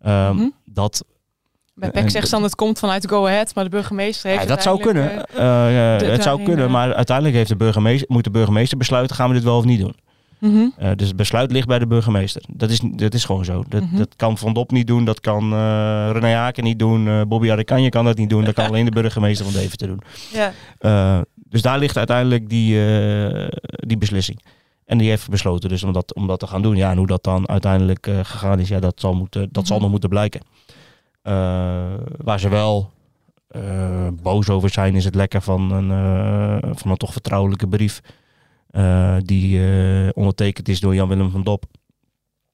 Ehm, 0.00 0.34
Mhm. 0.34 0.48
Dat 0.64 1.04
Bij 1.74 1.90
PEC 1.90 2.10
zegt 2.10 2.24
ze 2.28 2.30
dan 2.34 2.42
het 2.42 2.54
komt 2.54 2.78
vanuit 2.78 3.08
Go 3.08 3.26
Ahead, 3.26 3.54
maar 3.54 3.64
de 3.64 3.70
burgemeester 3.70 4.30
heeft 4.30 4.42
Ja, 4.42 4.48
dat 4.48 4.62
zou 4.62 4.80
kunnen. 4.80 5.26
De- 5.34 5.40
het 6.06 6.22
zou 6.22 6.42
kunnen, 6.42 6.70
maar 6.70 6.94
uiteindelijk 6.94 7.36
heeft 7.36 7.48
de 7.48 7.56
burgemeester, 7.56 8.06
moet 8.10 8.24
de 8.24 8.30
burgemeester 8.30 8.78
besluiten, 8.78 9.16
gaan 9.16 9.28
we 9.28 9.34
dit 9.34 9.44
wel 9.44 9.56
of 9.56 9.64
niet 9.64 9.80
doen. 9.80 9.94
Mhm. 10.40 10.66
Eh, 10.76 10.90
dus 10.96 11.06
het 11.08 11.16
besluit 11.16 11.50
ligt 11.52 11.66
bij 11.66 11.78
de 11.78 11.86
burgemeester. 11.86 12.42
Dat 12.52 12.70
is, 12.70 12.80
dat 12.92 13.14
is 13.14 13.24
gewoon 13.24 13.44
zo. 13.44 13.64
Dat, 13.68 13.82
Mhm. 13.82 13.96
dat 13.96 14.16
kan 14.16 14.38
Van 14.38 14.52
Dop 14.54 14.70
niet 14.70 14.86
doen, 14.86 15.04
dat 15.04 15.20
kan 15.20 15.52
eh 15.52 16.10
René 16.12 16.32
Haken 16.34 16.64
niet 16.64 16.78
doen, 16.78 17.08
eh 17.08 17.22
Bobby 17.28 17.50
Arikanje 17.50 17.88
kan 17.88 18.04
dat 18.04 18.16
niet 18.16 18.30
doen, 18.30 18.44
dat 18.44 18.54
kan 18.54 18.66
alleen 18.66 18.84
de 18.84 18.90
burgemeester 18.90 19.44
van 19.46 19.54
Deventer 19.60 19.86
doen. 19.88 20.00
ja. 20.32 21.24
Dus 21.34 21.62
daar 21.62 21.78
ligt 21.78 21.96
uiteindelijk 21.96 22.48
die, 22.48 22.74
die 23.66 23.98
beslissing. 23.98 24.40
En 24.86 24.98
die 24.98 25.08
heeft 25.08 25.28
besloten 25.30 25.68
dus 25.68 25.82
om 25.82 25.92
dat, 25.92 26.14
om 26.14 26.26
dat 26.26 26.38
te 26.38 26.46
gaan 26.46 26.62
doen. 26.62 26.76
Ja, 26.76 26.90
en 26.90 26.96
hoe 26.96 27.06
dat 27.06 27.24
dan 27.24 27.48
uiteindelijk 27.48 28.08
gegaan 28.22 28.58
is, 28.60 28.68
ja, 28.68 28.78
dat 28.80 29.00
zal, 29.00 29.14
moeten, 29.14 29.48
dat 29.52 29.66
zal 29.66 29.74
Mhm. 29.74 29.82
nog 29.82 29.90
moeten 29.90 30.08
blijken. 30.10 30.40
Waar 32.24 32.40
ze 32.40 32.48
wel 32.48 32.90
boos 34.22 34.48
over 34.48 34.70
zijn, 34.70 34.94
is 34.94 35.04
het 35.04 35.14
lekken 35.14 35.42
van 35.42 35.72
een, 35.72 35.88
van 36.76 36.90
een 36.90 36.96
toch 36.96 37.12
vertrouwelijke 37.12 37.68
brief. 37.68 38.00
Eh, 38.70 39.16
die 39.22 39.58
eh, 39.58 40.08
ondertekend 40.14 40.68
is 40.68 40.80
door 40.80 40.94
Jan-Willem 40.94 41.30
van 41.30 41.42
Dop. 41.42 41.64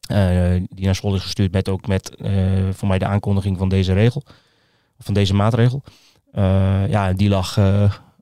Eh, 0.00 0.50
die 0.68 0.84
naar 0.84 0.94
school 0.94 1.14
is 1.14 1.22
gestuurd 1.22 1.52
met 1.52 1.68
ook 1.68 1.86
met 1.86 2.16
voor 2.70 2.88
mij 2.88 2.98
de 2.98 3.06
aankondiging 3.06 3.58
van 3.58 3.68
deze 3.68 3.92
regel. 3.92 4.22
Van 4.98 5.14
deze 5.14 5.34
maatregel. 5.34 5.82
Ja, 6.88 7.08
en 7.08 7.16
die 7.16 7.28
lag 7.28 7.58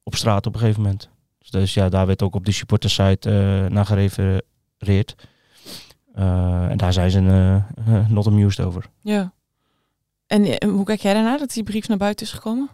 op 0.03 0.15
straat 0.15 0.47
op 0.47 0.55
een 0.55 0.61
gegeven 0.61 0.83
moment. 0.83 1.11
Dus, 1.39 1.51
dus 1.51 1.75
ja, 1.75 1.89
daar 1.89 2.07
werd 2.07 2.23
ook 2.23 2.35
op 2.35 2.45
de 2.45 2.53
supportersite 2.53 3.31
eh 3.31 3.71
naar 3.73 3.87
gerefereerd. 3.87 5.15
En 6.15 6.77
daar 6.77 6.93
zijn 6.93 7.11
ze 7.11 7.21
not 8.09 8.27
amused 8.27 8.67
over. 8.67 8.91
ja. 9.01 9.33
En 10.27 10.45
eh, 10.45 10.71
hoe 10.71 10.85
kijk 10.85 11.01
jij 11.01 11.15
daarnaar 11.15 11.39
dat 11.39 11.53
die 11.53 11.63
brief 11.63 11.89
naar 11.89 11.99
buiten 11.99 12.27
is 12.27 12.33
gekomen? 12.33 12.69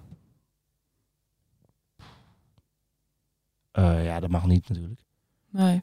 Ja, 4.03 4.21
dat 4.21 4.31
mag 4.31 4.47
niet 4.47 4.69
natuurlijk. 4.69 5.01
Nee. 5.51 5.83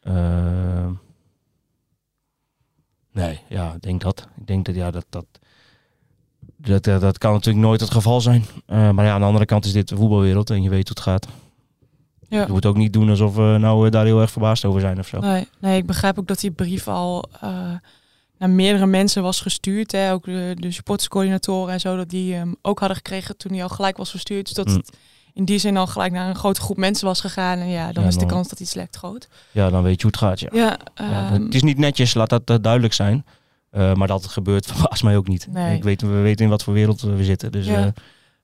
Eh, 0.00 0.86
nee, 3.12 3.40
ja, 3.48 3.72
ik 3.74 3.82
denk 3.82 4.00
dat. 4.00 4.28
Ik 4.36 4.46
denk 4.46 4.64
dat, 4.66 4.74
ja, 4.74 4.90
dat, 4.90 5.06
dat, 5.08 5.26
dat, 6.56 6.84
dat, 6.84 7.00
dat 7.00 7.18
kan 7.18 7.32
natuurlijk 7.32 7.64
nooit 7.64 7.80
het 7.80 7.90
geval 7.90 8.20
zijn. 8.20 8.44
Eh, 8.66 8.90
maar 8.90 9.04
ja, 9.04 9.12
aan 9.12 9.20
de 9.20 9.26
andere 9.26 9.44
kant 9.44 9.64
is 9.64 9.72
dit 9.72 9.88
de 9.88 9.96
voetbalwereld 9.96 10.50
en 10.50 10.62
je 10.62 10.68
weet 10.70 10.88
hoe 10.88 10.96
het 10.96 11.00
gaat. 11.00 11.26
Ja. 12.28 12.46
Je 12.46 12.52
moet 12.52 12.66
ook 12.66 12.76
niet 12.76 12.92
doen 12.92 13.10
alsof 13.10 13.34
we 13.34 13.56
nou 13.60 13.86
eh, 13.86 13.92
daar 13.92 14.04
heel 14.04 14.20
erg 14.20 14.30
verbaasd 14.30 14.64
over 14.64 14.80
zijn 14.80 14.98
of 14.98 15.06
zo. 15.06 15.18
Nee, 15.20 15.48
nee, 15.58 15.78
ik 15.78 15.86
begrijp 15.86 16.18
ook 16.18 16.26
dat 16.26 16.40
die 16.40 16.50
brief 16.50 16.88
al 16.88 17.24
eh, 17.40 17.70
naar 18.38 18.50
meerdere 18.50 18.86
mensen 18.86 19.22
was 19.22 19.40
gestuurd. 19.40 19.92
Hè? 19.92 20.12
Ook 20.12 20.24
de, 20.24 20.56
de 20.58 20.70
supporterscoördinatoren 20.70 21.72
en 21.72 21.80
zo, 21.80 21.96
dat 21.96 22.08
die 22.10 22.34
hem 22.34 22.56
ook 22.62 22.78
hadden 22.78 22.96
gekregen 22.96 23.36
toen 23.36 23.52
hij 23.52 23.62
al 23.62 23.68
gelijk 23.68 23.96
was 23.96 24.10
verstuurd. 24.10 24.44
Dus 24.44 24.54
dat 24.54 24.66
Mm. 24.66 24.74
het 24.74 24.96
in 25.34 25.44
die 25.44 25.58
zin 25.58 25.76
al 25.76 25.86
gelijk 25.86 26.12
naar 26.12 26.28
een 26.28 26.34
grote 26.36 26.60
groep 26.60 26.76
mensen 26.76 27.06
was 27.06 27.20
gegaan. 27.20 27.58
En 27.58 27.68
ja, 27.68 27.92
dan 27.92 28.02
Ja, 28.02 28.08
is 28.08 28.16
de 28.18 28.26
kans 28.26 28.48
dat 28.48 28.60
iets 28.60 28.74
lekt 28.74 28.96
groot. 28.96 29.28
Ja, 29.50 29.70
dan 29.70 29.82
weet 29.82 30.00
je 30.00 30.02
hoe 30.02 30.10
het 30.10 30.20
gaat, 30.20 30.40
ja. 30.40 30.48
Ja, 30.52 30.78
Ja, 30.94 31.30
ehm, 31.32 31.42
het 31.44 31.54
is 31.54 31.62
niet 31.62 31.78
netjes, 31.78 32.14
laat 32.14 32.28
dat 32.28 32.42
eh, 32.50 32.56
duidelijk 32.60 32.92
zijn. 32.94 33.24
Eh, 33.70 33.94
maar 33.94 34.08
dat 34.08 34.22
het 34.22 34.30
gebeurt 34.32 34.66
verbaast 34.72 35.02
mij 35.02 35.16
ook 35.16 35.28
niet. 35.28 35.46
Nee. 35.50 35.76
Ik 35.76 35.82
weet, 35.82 36.00
we 36.00 36.08
weten 36.08 36.44
in 36.44 36.50
wat 36.50 36.62
voor 36.62 36.74
wereld 36.74 37.00
we 37.00 37.24
zitten. 37.24 37.52
Dus, 37.52 37.66
Ja. 37.66 37.74
eh, 37.74 37.84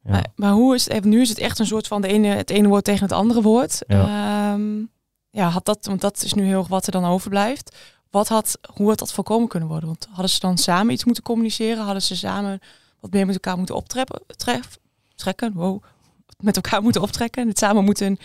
ja. 0.04 0.10
Maar, 0.10 0.26
maar 0.36 0.52
hoe 0.52 0.74
is 0.74 0.88
het? 0.88 1.04
Nu 1.04 1.20
is 1.20 1.28
het 1.28 1.38
echt 1.38 1.58
een 1.58 1.66
soort 1.66 1.86
van 1.86 2.00
de 2.02 2.08
ene, 2.08 2.26
het 2.28 2.50
ene 2.50 2.68
woord 2.68 2.84
tegen 2.84 3.02
het 3.02 3.12
andere 3.12 3.42
woord. 3.42 3.82
Ja. 3.86 4.56
ja, 5.30 5.48
had 5.48 5.64
dat, 5.64 5.86
want 5.86 6.00
dat 6.00 6.22
is 6.24 6.34
nu 6.34 6.44
heel 6.44 6.58
erg 6.58 6.68
wat 6.68 6.86
er 6.86 6.92
dan 6.92 7.04
overblijft. 7.04 7.76
Wat 8.10 8.28
had, 8.28 8.58
hoe 8.74 8.88
had 8.88 8.98
dat 8.98 9.12
voorkomen 9.12 9.48
kunnen 9.48 9.68
worden? 9.68 9.88
Want 9.88 10.06
hadden 10.10 10.30
ze 10.30 10.40
dan 10.40 10.58
samen 10.58 10.92
iets 10.92 11.04
moeten 11.04 11.22
communiceren? 11.22 11.84
Hadden 11.84 12.02
ze 12.02 12.16
samen 12.16 12.58
wat 13.00 13.10
meer 13.10 13.26
met 13.26 13.34
elkaar 13.34 13.56
moeten 13.56 13.74
optrekken? 13.74 14.20
Tref, 14.26 14.78
trekken? 15.14 15.52
Wow. 15.54 15.82
Met 16.40 16.56
elkaar 16.56 16.82
moeten 16.82 17.02
optrekken? 17.02 17.42
En 17.42 17.48
het 17.48 17.58
samen 17.58 17.84
moeten 17.84 18.18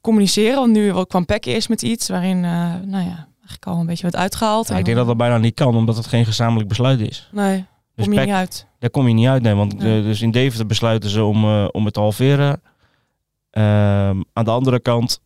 communiceren? 0.00 0.56
Want 0.56 0.72
nu 0.72 1.04
kwam 1.04 1.24
Peck 1.24 1.44
eerst 1.44 1.68
met 1.68 1.82
iets 1.82 2.08
waarin, 2.08 2.44
eh, 2.44 2.50
nou 2.84 3.04
ja, 3.04 3.28
eigenlijk 3.38 3.66
al 3.66 3.78
een 3.80 3.86
beetje 3.86 4.04
wat 4.04 4.16
uitgehaald. 4.16 4.68
Ja, 4.68 4.76
ik 4.78 4.84
denk 4.84 4.96
dat 4.96 5.06
dat 5.06 5.16
bijna 5.16 5.38
niet 5.38 5.54
kan, 5.54 5.76
omdat 5.76 5.96
het 5.96 6.06
geen 6.06 6.24
gezamenlijk 6.24 6.68
besluit 6.68 7.00
is. 7.00 7.28
Nee, 7.32 7.64
Dus 7.94 8.04
kom 8.04 8.14
je 8.14 8.18
PEC, 8.20 8.28
niet 8.28 8.36
uit. 8.36 8.66
daar 8.78 8.90
kom 8.90 9.08
je 9.08 9.14
niet 9.14 9.28
uit, 9.28 9.42
nee. 9.42 9.54
Want 9.54 9.78
Nee. 9.78 10.02
dus 10.02 10.22
in 10.22 10.30
Deventer 10.30 10.66
besluiten 10.66 11.10
ze 11.10 11.22
om, 11.24 11.44
eh, 11.44 11.68
om 11.72 11.84
het 11.84 11.94
te 11.94 12.00
halveren. 12.00 12.60
Ehm, 13.50 14.20
aan 14.32 14.44
de 14.44 14.50
andere 14.50 14.80
kant 14.80 15.20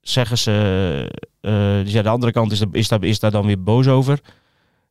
zeggen 0.00 0.38
ze... 0.38 1.10
eh, 1.40 1.52
dus 1.84 1.92
ja, 1.92 2.02
de 2.02 2.08
andere 2.08 2.32
kant 2.32 2.52
is, 2.52 2.62
is, 2.72 2.88
daar, 2.88 3.04
is 3.04 3.18
daar 3.20 3.30
dan 3.30 3.46
weer 3.46 3.62
boos 3.62 3.86
over. 3.88 4.20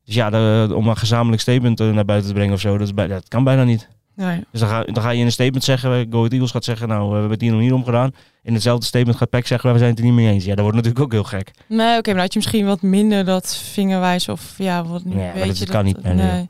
Dus 0.06 0.16
ja, 0.16 0.30
de- 0.30 0.74
om 0.76 0.88
een 0.88 0.98
gezamenlijk 0.98 1.42
statement 1.42 1.80
naar 1.80 2.06
buiten 2.06 2.28
te 2.30 2.36
brengen 2.36 2.54
of 2.54 2.60
zo, 2.60 2.78
dat, 2.78 2.88
is 2.88 2.94
bij, 2.94 3.08
dat 3.08 3.28
kan 3.28 3.44
bijna 3.44 3.64
niet. 3.64 3.90
Nee. 4.16 4.44
Dus 4.52 4.60
dan 4.60 4.70
ga, 4.70 4.84
dan 4.84 5.04
ga 5.04 5.10
je 5.10 5.20
in 5.20 5.26
een 5.26 5.32
statement 5.32 5.64
zeggen, 5.64 5.92
eh, 5.92 6.06
Go 6.10 6.18
Ahead 6.18 6.32
Eagles 6.32 6.52
gaat 6.52 6.64
zeggen, 6.64 6.88
nou, 6.88 7.06
we 7.08 7.14
hebben 7.14 7.32
het 7.32 7.42
hier 7.42 7.52
nog 7.52 7.60
niet 7.60 7.72
om 7.72 7.84
gedaan. 7.84 8.12
In 8.44 8.54
hetzelfde 8.54 8.86
statement 8.86 9.18
gaat 9.18 9.30
PEC 9.30 9.48
zeggen, 9.48 9.72
we 9.72 9.78
zijn 9.78 9.90
het 9.90 10.00
er 10.00 10.06
niet 10.06 10.14
mee 10.14 10.28
eens. 10.28 10.44
Ja, 10.44 10.56
dat 10.56 10.60
wordt 10.64 10.76
natuurlijk 10.76 11.04
ook 11.06 11.12
heel 11.12 11.24
gek. 11.24 11.52
Nee, 11.68 11.98
oké, 11.98 12.12
maar 12.12 12.22
had 12.22 12.34
je 12.34 12.40
misschien 12.40 12.66
wat 12.66 12.82
minder 12.82 13.26
dat 13.26 13.56
vingerwijs 13.56 14.30
of 14.30 14.54
ja, 14.58 14.84
wat 14.86 15.04
nu 15.04 15.16
Nee, 15.16 15.32
weet 15.34 15.48
dat 15.48 15.58
je 15.58 15.66
kan 15.66 15.86
niet. 15.86 16.04
Nee, 16.04 16.14
nee. 16.14 16.32
nee. 16.32 16.50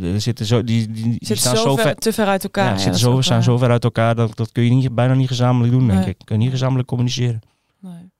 Eh, 0.00 0.12
Er 0.14 0.20
zitten 0.20 0.46
zo, 0.46 0.64
die, 0.64 0.90
die, 0.90 1.36
staan 1.36 1.56
zo, 1.56 1.62
zo 1.62 1.76
ver, 1.76 1.94
te 1.94 2.12
ver 2.12 2.26
uit 2.26 2.44
elkaar. 2.44 2.64
ja, 2.64 2.70
Ja, 2.70 2.76
zitten 2.76 2.92
dat 2.92 3.00
zo, 3.00 3.12
ook 3.12 3.22
staan 3.22 3.42
zo 3.42 3.58
ver 3.58 3.70
uit 3.70 3.84
elkaar, 3.84 4.14
dat, 4.14 4.36
dat 4.36 4.52
kun 4.52 4.64
je 4.64 4.70
niet, 4.70 4.94
bijna 4.94 5.14
niet 5.14 5.28
gezamenlijk 5.28 5.72
doen, 5.72 5.86
denk 5.86 6.04
ik. 6.04 6.16
Kun 6.24 6.36
je 6.36 6.42
niet 6.42 6.50
gezamenlijk 6.50 6.88
communiceren. 6.88 7.40
Nee. 7.80 8.10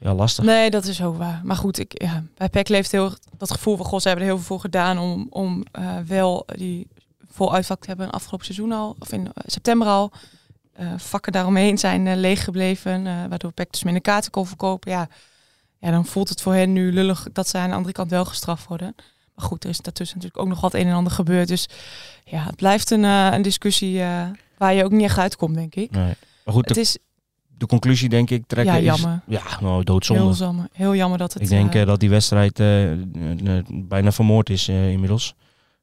Ja, 0.00 0.14
lastig. 0.14 0.44
Nee, 0.44 0.70
dat 0.70 0.84
is 0.84 1.02
ook 1.02 1.16
waar. 1.16 1.40
Maar 1.44 1.56
goed, 1.56 1.78
ik, 1.78 2.02
ja, 2.02 2.24
bij 2.36 2.48
PEC 2.48 2.68
leeft 2.68 2.92
heel 2.92 3.12
dat 3.38 3.50
gevoel 3.50 3.76
van... 3.76 3.86
God, 3.86 4.02
ze 4.02 4.08
hebben 4.08 4.26
er 4.26 4.32
heel 4.32 4.40
veel 4.40 4.48
voor 4.48 4.60
gedaan 4.60 4.98
om, 4.98 5.26
om 5.30 5.64
eh, 5.72 5.96
wel 6.06 6.46
die 6.56 6.86
vol 7.38 7.54
uitvak 7.54 7.86
hebben... 7.86 8.10
afgelopen 8.10 8.46
seizoen 8.46 8.72
al, 8.72 8.96
of 8.98 9.12
in 9.12 9.26
eh, 9.26 9.32
september 9.46 9.88
al. 9.88 10.10
Eh, 10.72 10.86
vakken 10.96 11.32
daaromheen 11.32 11.78
zijn 11.78 12.06
eh, 12.06 12.16
leeg 12.16 12.44
gebleven, 12.44 13.28
waardoor 13.28 13.52
PEC 13.52 13.72
dus 13.72 13.82
minder 13.82 14.02
kaarten 14.02 14.30
kon 14.30 14.46
verkopen. 14.46 14.90
Ja, 14.90 15.08
ja, 15.80 15.90
dan 15.90 16.06
voelt 16.06 16.28
het 16.28 16.42
voor 16.42 16.54
hen 16.54 16.72
nu 16.72 16.92
lullig 16.92 17.26
dat 17.32 17.48
ze 17.48 17.58
aan 17.58 17.68
de 17.68 17.74
andere 17.74 17.94
kant 17.94 18.10
wel 18.10 18.24
gestraft 18.24 18.66
worden. 18.66 18.94
Maar 19.34 19.46
goed, 19.46 19.64
er 19.64 19.70
is 19.70 19.78
daartussen 19.78 20.16
natuurlijk 20.16 20.44
ook 20.44 20.52
nog 20.52 20.60
wat 20.60 20.74
een 20.74 20.86
en 20.86 20.94
ander 20.94 21.12
gebeurd. 21.12 21.48
Dus 21.48 21.68
ja, 22.24 22.44
het 22.44 22.56
blijft 22.56 22.90
een, 22.90 23.02
een 23.02 23.42
discussie 23.42 24.02
waar 24.58 24.74
je 24.74 24.84
ook 24.84 24.90
niet 24.90 25.02
echt 25.02 25.18
uitkomt, 25.18 25.54
denk 25.54 25.74
ik. 25.74 25.90
Nee. 25.90 26.14
Maar 26.44 26.54
goed, 26.54 26.64
Het 26.64 26.74
de, 26.74 26.80
is 26.80 26.98
de 27.48 27.66
conclusie 27.66 28.08
denk 28.08 28.30
ik 28.30 28.46
trekken 28.46 28.82
ja, 28.82 28.92
is... 28.92 29.00
jammer. 29.00 29.20
Ja, 29.26 29.42
nou, 29.60 29.84
doodzonde. 29.84 30.22
Heel 30.22 30.34
jammer. 30.34 30.68
Heel 30.72 30.94
jammer 30.94 31.18
dat 31.18 31.32
het... 31.32 31.42
ik 31.42 31.48
denk 31.48 31.72
dat 31.72 32.00
die 32.00 32.10
wedstrijd 32.10 32.56
bijna 33.68 34.12
vermoord 34.12 34.50
is 34.50 34.68
inmiddels. 34.68 35.34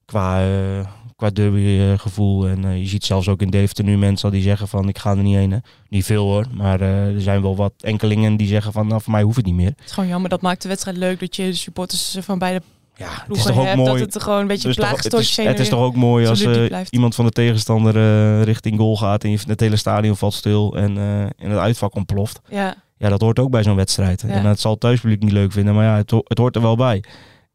Qua, 0.05 0.41
eh 0.41 0.85
qua 1.15 1.29
derbygevoel. 1.29 2.47
en 2.47 2.65
eh, 2.65 2.77
je 2.79 2.85
ziet 2.87 3.05
zelfs 3.05 3.27
ook 3.27 3.41
in 3.41 3.49
Deventer 3.49 3.83
nu 3.83 3.97
mensen 3.97 4.25
al 4.29 4.33
die 4.35 4.43
zeggen 4.43 4.67
van 4.67 4.87
ik 4.87 4.97
ga 4.97 5.09
er 5.09 5.17
niet 5.23 5.35
heen. 5.35 5.51
hè. 5.51 5.57
Niet 5.89 6.05
veel 6.05 6.23
hoor, 6.25 6.45
maar 6.51 6.81
eh, 6.81 7.13
er 7.15 7.21
zijn 7.21 7.41
wel 7.41 7.55
wat 7.55 7.73
enkelingen 7.79 8.37
die 8.37 8.47
zeggen 8.47 8.71
van 8.71 8.87
nou, 8.87 9.01
voor 9.01 9.11
mij 9.11 9.21
hoeft 9.21 9.35
het 9.37 9.45
niet 9.45 9.55
meer. 9.55 9.65
Het 9.75 9.81
is 9.85 9.91
gewoon 9.91 10.09
jammer. 10.09 10.29
Dat 10.29 10.41
maakt 10.41 10.61
de 10.61 10.67
wedstrijd 10.67 10.97
leuk 10.97 11.19
dat 11.19 11.35
je 11.35 11.43
de 11.43 11.53
supporters 11.53 12.17
van 12.21 12.39
beide 12.39 12.61
Ja, 12.95 13.07
het 13.27 13.37
is 13.37 13.43
toch 13.43 13.57
ook 13.57 13.65
hebt. 13.65 13.77
mooi. 13.77 13.89
Dat 13.91 13.99
het 13.99 14.15
er 14.15 14.21
gewoon 14.21 14.39
een 14.39 14.47
beetje 14.47 14.67
Dus 14.67 14.75
toch- 14.77 15.03
het, 15.03 15.13
is, 15.13 15.37
het 15.37 15.59
is 15.59 15.69
toch 15.69 15.79
ook 15.81 15.95
mooi 15.95 16.27
als 16.27 16.45
iemand 16.89 17.15
van 17.15 17.25
de 17.25 17.31
tegenstander 17.31 18.41
richting 18.43 18.77
goal 18.79 18.97
gaat 18.97 19.23
en 19.23 19.31
je, 19.31 19.39
het 19.47 19.59
hele 19.59 19.75
stadion 19.75 20.17
valt 20.17 20.33
stil 20.33 20.75
en, 20.77 20.97
eh, 20.97 21.21
en 21.21 21.49
het 21.49 21.59
uitvak 21.59 21.95
ontploft. 21.95 22.39
Ja, 22.49 22.75
Ja, 22.97 23.09
dat 23.09 23.21
hoort 23.21 23.39
ook 23.39 23.49
bij 23.51 23.63
zo'n 23.63 23.75
wedstrijd. 23.75 24.21
Ja. 24.21 24.33
En 24.33 24.43
dat 24.43 24.59
zal 24.59 24.71
het 24.71 24.79
thuispubliek 24.79 25.23
niet 25.23 25.31
leuk 25.31 25.51
vinden, 25.51 25.73
maar 25.75 25.83
ja, 25.85 25.95
het, 25.95 26.11
ho- 26.11 26.21
het 26.23 26.37
hoort 26.37 26.55
er 26.55 26.61
wel 26.61 26.75
bij. 26.75 27.03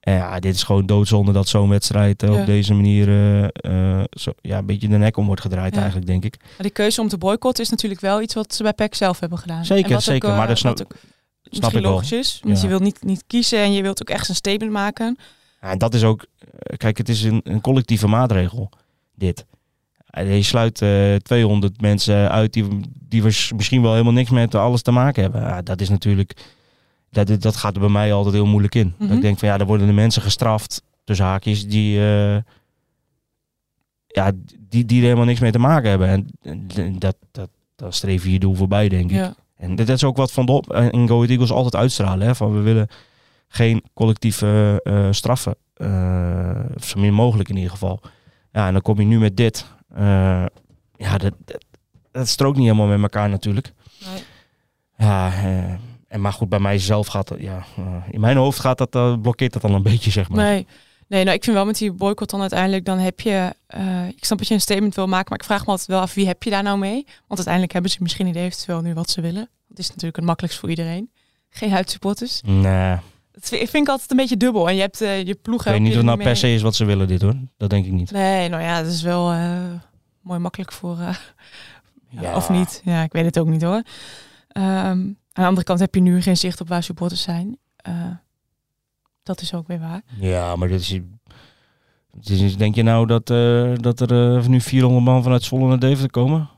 En 0.00 0.14
ja, 0.14 0.38
dit 0.40 0.54
is 0.54 0.62
gewoon 0.62 0.86
doodzonde 0.86 1.32
dat 1.32 1.48
zo'n 1.48 1.68
wedstrijd 1.68 2.22
eh, 2.22 2.32
Ja. 2.34 2.40
op 2.40 2.46
deze 2.46 2.74
manier 2.74 3.08
eh, 3.08 3.98
eh, 3.98 4.04
zo, 4.10 4.32
ja, 4.40 4.58
een 4.58 4.66
beetje 4.66 4.88
de 4.88 4.96
nek 4.96 5.16
om 5.16 5.26
wordt 5.26 5.40
gedraaid 5.40 5.72
Ja. 5.74 5.78
eigenlijk, 5.80 6.06
denk 6.10 6.24
ik. 6.24 6.36
maar 6.40 6.50
die 6.58 6.70
keuze 6.70 7.00
om 7.00 7.08
te 7.08 7.18
boycotten 7.18 7.64
is 7.64 7.70
natuurlijk 7.70 8.00
wel 8.00 8.22
iets 8.22 8.34
wat 8.34 8.54
ze 8.54 8.62
bij 8.62 8.72
PEC 8.72 8.94
zelf 8.94 9.20
hebben 9.20 9.38
gedaan. 9.38 9.64
Zeker, 9.64 9.94
ook, 9.94 10.00
zeker, 10.00 10.28
maar 10.28 10.46
dat 10.46 10.58
snap- 10.58 10.80
ook 10.80 10.92
snap 11.42 11.72
ik 11.72 11.82
wel. 11.82 11.90
logisch 11.92 12.12
is. 12.12 12.40
Want 12.42 12.56
Ja. 12.56 12.62
je 12.62 12.68
wilt 12.68 12.82
niet, 12.82 13.04
niet 13.04 13.24
kiezen 13.26 13.58
en 13.58 13.72
je 13.72 13.82
wilt 13.82 14.00
ook 14.02 14.10
echt 14.10 14.28
een 14.28 14.34
statement 14.34 14.72
maken. 14.72 15.18
Ja, 15.60 15.70
en 15.70 15.78
dat 15.78 15.94
is 15.94 16.04
ook, 16.04 16.26
kijk, 16.76 16.98
het 16.98 17.08
is 17.08 17.22
een, 17.22 17.40
een 17.44 17.60
collectieve 17.60 18.06
maatregel, 18.06 18.70
dit. 19.14 19.44
Je 20.12 20.42
sluit 20.42 20.82
eh 20.82 21.14
200 21.14 21.80
mensen 21.80 22.30
uit 22.30 22.52
die, 22.52 22.66
die 22.94 23.22
was- 23.22 23.52
misschien 23.56 23.82
wel 23.82 23.92
helemaal 23.92 24.12
niks 24.12 24.30
met 24.30 24.54
alles 24.54 24.82
te 24.82 24.90
maken 24.90 25.22
hebben. 25.22 25.40
Ja, 25.40 25.62
dat 25.62 25.80
is 25.80 25.88
natuurlijk, 25.88 26.32
dat, 27.10 27.42
dat 27.42 27.56
gaat 27.56 27.74
er 27.74 27.80
bij 27.80 27.88
mij 27.90 28.12
altijd 28.12 28.34
heel 28.34 28.46
moeilijk 28.46 28.74
in. 28.74 28.94
Dat 28.98 29.08
Mhm. 29.08 29.16
ik 29.16 29.22
denk 29.22 29.38
van 29.38 29.48
ja, 29.48 29.58
er 29.58 29.66
worden 29.66 29.86
de 29.86 29.92
mensen 29.92 30.22
gestraft, 30.22 30.82
tussen 31.04 31.26
haakjes, 31.26 31.68
die, 31.68 31.98
eh, 31.98 32.36
ja, 34.06 34.32
die, 34.68 34.84
die 34.84 34.98
er 34.98 35.04
helemaal 35.04 35.24
niks 35.24 35.40
mee 35.40 35.50
te 35.52 35.58
maken 35.58 35.90
hebben. 35.90 36.08
En, 36.08 36.26
en 36.74 36.98
dat, 36.98 37.16
dat, 37.30 37.48
dat 37.76 37.94
streef 37.94 38.24
je 38.24 38.32
je 38.32 38.38
doel 38.38 38.54
voorbij, 38.54 38.88
denk 38.88 39.10
ik. 39.10 39.30
En 39.56 39.74
dat 39.74 39.88
is 39.88 40.04
ook 40.04 40.16
wat 40.16 40.32
Van 40.32 40.46
Dop 40.46 40.72
en 40.72 41.08
Go 41.08 41.22
Eagles 41.24 41.50
altijd 41.50 41.76
uitstralen. 41.82 42.26
Hè? 42.26 42.34
Van 42.34 42.52
we 42.54 42.60
willen 42.60 42.88
geen 43.48 43.82
collectieve 43.94 44.80
eh, 44.84 45.08
straffen. 45.10 45.54
of 46.76 46.84
zo 46.84 46.98
min 47.00 47.14
mogelijk 47.14 47.48
in 47.48 47.56
ieder 47.56 47.70
geval. 47.70 48.00
Ja, 48.52 48.66
en 48.66 48.72
dan 48.72 48.82
kom 48.82 48.98
je 49.00 49.06
nu 49.06 49.18
met 49.18 49.36
dit. 49.36 49.66
Ja, 50.96 51.18
dat, 51.18 51.32
dat, 51.44 51.64
dat 52.10 52.28
strookt 52.28 52.56
niet 52.56 52.66
helemaal 52.66 52.86
met 52.86 53.00
elkaar 53.02 53.28
natuurlijk. 53.28 53.72
Nee. 54.12 54.22
Ja, 55.08 55.32
en 56.10 56.20
maar 56.20 56.32
goed, 56.32 56.48
bij 56.48 56.58
mijzelf 56.58 57.06
gaat 57.06 57.28
dat, 57.28 57.40
ja, 57.40 57.64
eh, 57.76 57.84
in 58.10 58.20
mijn 58.20 58.36
hoofd 58.36 58.58
gaat 58.58 58.78
dat, 58.78 58.94
eh, 58.94 59.20
blokkeert 59.20 59.52
dat 59.52 59.64
al 59.64 59.74
een 59.74 59.82
beetje, 59.82 60.10
zeg 60.10 60.28
maar. 60.28 60.44
Nee. 60.44 60.66
Nee, 61.08 61.24
nou, 61.24 61.36
ik 61.36 61.44
vind 61.44 61.56
wel 61.56 61.64
met 61.64 61.78
die 61.78 61.92
boycott 61.92 62.30
dan 62.30 62.40
uiteindelijk, 62.40 62.84
dan 62.84 62.98
heb 62.98 63.20
je, 63.20 63.54
eh, 63.66 64.08
ik 64.08 64.24
snap 64.24 64.38
dat 64.38 64.48
je 64.48 64.54
een 64.54 64.60
statement 64.60 64.94
wil 64.94 65.06
maken, 65.06 65.26
maar 65.28 65.38
ik 65.38 65.44
vraag 65.44 65.60
me 65.64 65.70
altijd 65.70 65.88
wel 65.88 66.00
af, 66.00 66.14
wie 66.14 66.26
heb 66.26 66.42
je 66.42 66.50
daar 66.50 66.62
nou 66.62 66.78
mee? 66.78 67.04
Want 67.04 67.28
uiteindelijk 67.28 67.72
hebben 67.72 67.90
ze 67.90 67.96
misschien 68.00 68.26
niet 68.26 68.36
eventueel 68.36 68.80
nu 68.80 68.94
wat 68.94 69.10
ze 69.10 69.20
willen. 69.20 69.48
Dat 69.68 69.78
is 69.78 69.88
natuurlijk 69.88 70.16
het 70.16 70.24
makkelijkst 70.24 70.60
voor 70.60 70.68
iedereen. 70.68 71.10
Geen 71.50 71.70
huidsupporters. 71.70 72.40
Nee, 72.44 72.96
Dat 73.32 73.48
vind 73.48 73.74
ik 73.74 73.88
altijd 73.88 74.10
een 74.10 74.16
beetje 74.16 74.36
dubbel. 74.36 74.68
En 74.68 74.74
je 74.74 74.80
hebt 74.80 74.98
je 74.98 75.38
ploeg. 75.42 75.66
ik 75.66 75.72
weet 75.72 75.80
niet 75.80 75.90
of 75.90 75.96
het 75.96 76.04
nou 76.04 76.22
per 76.22 76.36
se 76.36 76.54
is 76.54 76.62
wat 76.62 76.74
ze 76.74 76.84
willen 76.84 77.08
dit 77.08 77.22
hoor. 77.22 77.34
Dat 77.56 77.70
denk 77.70 77.86
ik 77.86 77.92
niet. 77.92 78.10
Nee, 78.10 78.48
nou 78.48 78.62
ja, 78.62 78.82
dat 78.82 78.92
is 78.92 79.02
wel 79.02 79.32
mooi 80.20 80.38
makkelijk 80.38 80.72
voor. 80.72 80.96
ja, 80.98 81.16
Ja. 82.08 82.36
Of 82.36 82.48
niet. 82.50 82.82
Ja, 82.84 83.02
ik 83.02 83.12
weet 83.12 83.24
het 83.24 83.38
ook 83.38 83.48
niet 83.48 83.62
hoor. 83.62 83.82
Ehm, 84.48 85.00
aan 85.32 85.42
de 85.42 85.48
andere 85.48 85.66
kant 85.66 85.80
heb 85.80 85.94
je 85.94 86.00
nu 86.00 86.22
geen 86.22 86.36
zicht 86.36 86.60
op 86.60 86.68
waar 86.68 86.82
supporters 86.82 87.22
zijn. 87.22 87.58
Eh, 87.76 87.94
dat 89.22 89.40
is 89.40 89.54
ook 89.54 89.66
weer 89.66 89.78
waar. 89.80 90.02
Ja, 90.20 90.56
maar 90.56 90.68
dit 90.68 90.80
is... 90.80 90.98
is- 92.40 92.56
Denk 92.56 92.74
je 92.74 92.82
nou 92.82 93.06
dat, 93.06 93.30
eh, 93.30 93.72
dat 93.74 94.00
er 94.00 94.36
eh, 94.38 94.46
nu 94.46 94.60
400 94.60 95.04
man 95.04 95.22
vanuit 95.22 95.42
Zwolle 95.42 95.68
naar 95.68 95.78
Deventer 95.78 96.10
komen? 96.10 96.48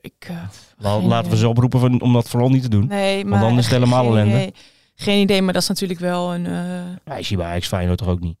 Ik, 0.00 0.30
La- 0.78 1.00
laten 1.00 1.30
we 1.30 1.36
ze 1.36 1.48
oproepen 1.48 1.80
van, 1.80 2.00
om 2.00 2.12
dat 2.12 2.28
vooral 2.28 2.48
niet 2.48 2.62
te 2.62 2.68
doen. 2.68 2.86
nee, 2.86 3.24
maar 3.24 3.40
dan 3.40 3.58
is 3.58 3.64
het 3.64 3.74
helemaal 3.74 4.04
geen 4.12 4.16
ellende. 4.16 4.52
Geen 4.94 5.20
idee, 5.22 5.42
maar 5.42 5.52
dat 5.52 5.62
is 5.62 5.68
natuurlijk 5.68 6.00
wel 6.00 6.34
een. 6.34 6.46
eh, 6.46 6.52
Ja, 7.04 7.16
je 7.16 7.22
ziet 7.22 7.38
bij 7.38 7.46
Ajax 7.46 7.66
Feyenoord 7.68 7.98
toch 7.98 8.08
ook 8.08 8.20
niet? 8.20 8.38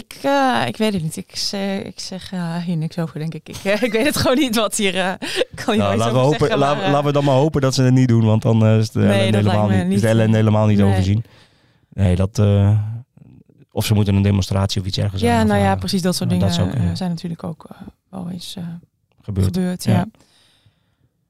Ik, 0.00 0.18
eh, 0.22 0.62
ik 0.66 0.76
weet 0.76 0.92
het 0.92 1.02
niet. 1.02 1.16
Ik, 1.16 1.36
zeg- 1.36 1.82
ik 1.82 2.00
zeg 2.00 2.32
eh, 2.32 2.56
hier 2.56 2.76
niks 2.76 2.98
over, 2.98 3.18
denk 3.18 3.34
ik. 3.34 3.48
Ik, 3.48 3.56
eh, 3.64 3.82
ik 3.82 3.92
weet 3.92 4.06
het 4.06 4.16
gewoon 4.16 4.38
niet 4.38 4.56
wat 4.56 4.76
hier. 4.76 4.92
kan 5.54 5.76
Nou, 5.76 5.96
laten, 5.96 6.14
we 6.14 6.18
hopen, 6.18 6.38
zeggen, 6.38 6.58
laten, 6.58 6.82
maar, 6.82 6.90
laten 6.90 7.06
we 7.06 7.12
dan 7.12 7.24
maar 7.24 7.34
hopen 7.34 7.60
dat 7.60 7.74
ze 7.74 7.82
het 7.82 7.94
niet 7.94 8.08
doen, 8.08 8.24
want 8.24 8.42
dan 8.42 8.66
is 8.66 8.90
de 8.90 9.00
Nee, 9.00 9.34
helemaal 9.34 9.68
niet, 9.68 9.92
is 9.92 10.00
de 10.00 10.08
helemaal 10.08 10.66
niet 10.66 10.78
nee. 10.78 10.90
overzien. 10.90 11.24
Nee, 11.88 12.16
dat... 12.16 12.38
of 13.72 13.84
ze 13.84 13.94
moeten 13.94 14.14
een 14.14 14.22
demonstratie 14.22 14.80
of 14.80 14.86
iets 14.86 14.98
ergens 14.98 15.22
Ja, 15.22 15.38
aan, 15.40 15.46
nou 15.46 15.60
ja, 15.60 15.74
precies 15.76 16.02
dat 16.02 16.14
soort 16.16 16.30
dingen 16.30 16.96
zijn 16.96 17.10
natuurlijk 17.10 17.44
ook 17.44 17.66
wel 18.10 18.30
eens 18.30 18.56
gebeurd. 19.22 19.84
Ja. 19.84 19.92
Ja. 19.92 20.06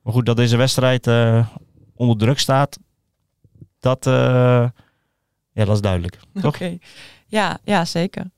Maar 0.03 0.13
goed, 0.13 0.27
dat 0.27 0.37
deze 0.37 0.57
wedstrijd 0.57 1.07
onder 1.95 2.17
druk 2.17 2.39
staat, 2.39 2.79
dat, 3.81 4.05
ja, 4.05 5.65
dat 5.65 5.75
is 5.75 5.81
duidelijk. 5.81 6.19
Oké. 6.43 6.79
Ja, 7.27 7.59
ja, 7.65 7.85
zeker. 7.85 8.31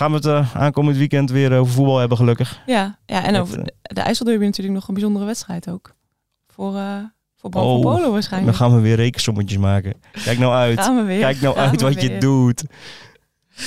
Gaan 0.00 0.10
we 0.10 0.16
het 0.16 0.26
eh, 0.26 0.56
aankomend 0.56 0.96
weekend 0.96 1.30
weer 1.30 1.58
over 1.58 1.72
voetbal 1.72 1.98
hebben, 1.98 2.16
gelukkig. 2.16 2.60
Ja, 2.66 2.98
ja 3.06 3.24
en 3.24 3.32
Met, 3.32 3.40
over 3.40 3.58
eh, 3.58 3.64
de, 3.64 3.94
de 3.94 4.00
IJsselderby 4.00 4.44
natuurlijk 4.44 4.74
nog 4.74 4.88
een 4.88 4.94
bijzondere 4.94 5.24
wedstrijd 5.24 5.68
ook. 5.70 5.94
Voor, 6.46 6.76
eh 6.76 6.96
voor 7.36 7.50
Bram 7.50 7.64
Oh, 7.64 7.72
van 7.72 7.80
Polen 7.80 8.00
Dan 8.02 8.12
waarschijnlijk. 8.12 8.56
gaan 8.56 8.74
we 8.74 8.80
weer 8.80 8.96
rekensommetjes 8.96 9.58
maken. 9.58 9.94
Kijk 10.24 10.38
nou 10.38 10.52
uit. 10.54 10.80
Gaan 10.80 10.96
we 10.96 11.02
weer. 11.02 11.20
Kijk 11.20 11.40
nou 11.40 11.54
Gaan 11.56 11.68
uit 11.68 11.80
wat 11.80 12.00
je 12.02 12.18
doet. 12.18 12.64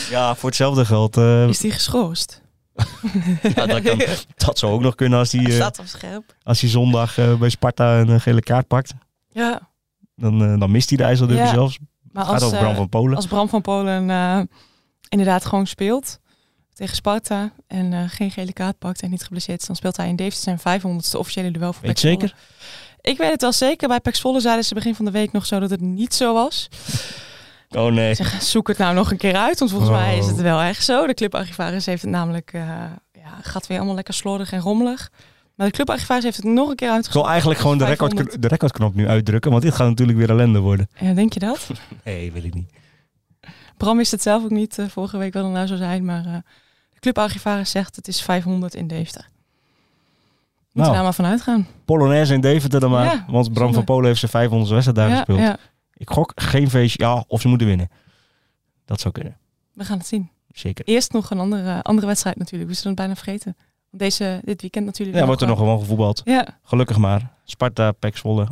Ja, 0.10 0.36
voor 0.36 0.50
hetzelfde 0.50 0.86
geld. 0.86 1.18
Is 1.50 1.60
die 1.60 1.72
geschorst? 1.72 2.42
ja, 3.56 3.66
dat, 3.66 3.82
kan, 3.82 4.02
dat 4.36 4.60
zou 4.60 4.74
ook 4.74 4.82
nog 4.82 4.96
kunnen 4.96 5.20
als 5.20 5.32
hij 5.32 5.42
Hij 5.42 5.52
staat 5.52 5.80
op 5.80 5.86
scherp. 5.86 6.36
als 6.44 6.62
hij 6.62 6.70
zondag 6.70 7.38
bij 7.40 7.50
Sparta 7.50 8.00
een 8.00 8.22
gele 8.22 8.42
kaart 8.42 8.68
pakt. 8.68 8.94
Ja, 9.30 9.70
Dan, 10.16 10.60
dan 10.60 10.72
mist 10.72 10.90
hij 10.90 10.98
de 10.98 11.04
IJsselderby 11.04 11.42
Ja. 11.42 11.50
zelfs. 11.50 11.80
maar 12.12 12.24
Gaat 12.26 12.34
als, 12.34 12.44
over 12.44 12.58
Bram 12.58 12.76
van 12.76 12.90
Polen. 12.90 13.16
als 13.16 13.28
Bram 13.28 13.50
van 13.50 13.62
Polen 13.62 14.10
inderdaad 15.10 15.46
gewoon 15.46 15.68
speelt 15.68 16.22
tegen 16.74 16.96
Sparta 16.96 17.52
en 17.68 17.94
eh, 17.94 18.00
geen 18.08 18.32
gele 18.32 18.54
kaart 18.54 18.80
pakt 18.80 19.02
en 19.02 19.10
niet 19.10 19.24
geblesseerd 19.24 19.62
is, 19.62 19.68
dan 19.68 19.76
speelt 19.76 19.98
hij 19.98 20.08
in 20.08 20.16
Deventer 20.16 20.58
zijn 20.60 20.82
500ste 20.82 21.18
officiële 21.18 21.52
duel 21.52 21.74
voor 21.74 21.86
Weet 21.88 22.00
Zwolle. 22.00 22.20
zeker? 22.20 22.36
Ik 23.02 23.18
weet 23.18 23.32
het 23.32 23.42
wel 23.42 23.52
zeker. 23.54 23.88
Bij 23.88 24.00
PEC 24.00 24.16
Zwolle 24.16 24.40
zeiden 24.40 24.66
ze 24.66 24.74
begin 24.74 24.96
van 24.96 25.06
de 25.06 25.12
week 25.12 25.32
nog 25.32 25.46
zo 25.46 25.60
dat 25.60 25.70
het 25.70 25.82
niet 25.82 26.14
zo 26.14 26.34
was. 26.34 26.68
Oh 27.70 27.92
nee. 27.92 28.10
Ik 28.10 28.16
zeg, 28.16 28.42
zoek 28.44 28.68
het 28.68 28.78
nou 28.78 28.96
nog 28.96 29.12
een 29.12 29.18
keer 29.18 29.36
uit, 29.36 29.60
want 29.60 29.72
volgens 29.72 29.92
mij 29.92 30.18
is 30.18 30.26
het 30.26 30.36
Oh. 30.36 30.42
wel 30.42 30.60
echt 30.62 30.84
zo. 30.84 31.08
De 31.08 31.14
clubarchivaris 31.14 31.86
heeft 31.86 32.02
het 32.02 32.12
namelijk, 32.12 32.54
eh, 32.54 32.62
ja, 33.12 33.38
gaat 33.42 33.68
weer 33.68 33.78
allemaal 33.78 33.96
lekker 33.96 34.14
slordig 34.14 34.52
en 34.52 34.60
rommelig. 34.60 35.12
Maar 35.56 35.68
de 35.68 35.74
clubarchivaris 35.74 36.24
heeft 36.24 36.36
het 36.36 36.46
nog 36.46 36.70
een 36.70 36.76
keer 36.76 36.88
Ik 36.88 36.94
uitgezocht. 36.94 37.24
wil 37.24 37.30
eigenlijk 37.32 37.60
gewoon 37.62 37.78
de, 37.78 37.86
record, 37.86 38.12
500. 38.12 38.42
de 38.42 38.48
recordknop 38.48 38.96
nu 38.96 39.08
uitdrukken, 39.08 39.52
want 39.52 39.64
dit 39.64 39.74
gaat 39.74 39.88
natuurlijk 39.88 40.18
weer 40.18 40.30
ellende 40.30 40.60
worden. 40.60 40.90
Ja, 41.00 41.14
denk 41.14 41.34
je 41.34 41.40
dat? 41.40 41.68
Nee, 42.04 42.32
wil 42.32 42.44
ik 42.44 42.54
niet. 42.54 42.70
Bram 43.78 43.98
wist 43.98 44.12
het 44.12 44.22
zelf 44.22 44.44
ook 44.44 44.50
niet 44.50 44.78
eh, 44.80 44.88
vorige 44.88 45.18
week 45.18 45.34
wat 45.34 45.44
het 45.44 45.52
nou 45.54 45.68
zou 45.68 45.80
zijn, 45.80 46.06
maar 46.06 46.26
eh, 46.26 46.34
de 46.94 47.00
clubarchivaris 47.00 47.70
zegt 47.72 47.96
het 47.96 48.08
is 48.08 48.22
500 48.22 48.74
in 48.76 48.88
Deventer. 48.88 49.28
Moet 50.72 50.84
Nou. 50.84 50.88
je 50.88 50.94
daar 50.94 51.04
maar 51.04 51.14
van 51.14 51.26
uitgaan. 51.26 51.68
Polonaise 51.86 52.34
in 52.34 52.42
Deventer 52.42 52.80
dan 52.80 52.92
maar. 52.92 53.06
Ja, 53.06 53.26
want 53.28 53.46
Bram 53.46 53.56
zonde. 53.56 53.74
van 53.74 53.84
Polen 53.84 54.06
heeft 54.08 54.20
zijn 54.20 54.32
500 54.32 54.70
wedstrijd 54.72 54.98
daar 54.98 55.10
Ja, 55.10 55.16
gespeeld. 55.16 55.40
ja, 55.40 55.58
Ik 55.94 56.10
gok 56.10 56.32
geen 56.36 56.70
feestje. 56.70 57.04
Ja, 57.04 57.24
of 57.28 57.42
ze 57.42 57.48
moeten 57.48 57.68
winnen. 57.68 57.90
Dat 58.86 59.00
zou 59.00 59.14
kunnen. 59.14 59.38
we 59.74 59.84
gaan 59.84 59.98
het 59.98 60.08
zien. 60.08 60.30
Zeker. 60.54 60.86
Eerst 60.86 61.12
nog 61.12 61.30
een 61.32 61.40
andere, 61.40 61.82
andere 61.84 62.08
wedstrijd 62.08 62.38
natuurlijk. 62.38 62.70
We 62.70 62.76
zullen 62.76 62.92
het 62.92 63.00
bijna 63.00 63.16
vergeten. 63.16 63.56
Want 63.90 64.04
Deze, 64.04 64.42
dit 64.44 64.62
weekend 64.62 64.86
natuurlijk. 64.86 65.18
Ja, 65.18 65.26
wordt 65.26 65.42
er 65.42 65.48
nog 65.48 65.58
gewoon 65.58 65.80
gevoetbald. 65.80 66.22
Ja, 66.26 66.48
Gelukkig 66.64 66.98
maar. 66.98 67.32
Sparta, 67.44 67.94
Zwolle 68.14 68.48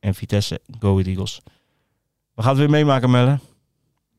en 0.00 0.14
Vitesse, 0.14 0.60
Go 0.80 0.98
Eagles. 0.98 1.40
We 2.34 2.42
gaan 2.42 2.50
het 2.50 2.58
weer 2.60 2.70
meemaken, 2.70 3.10
Melle. 3.10 3.38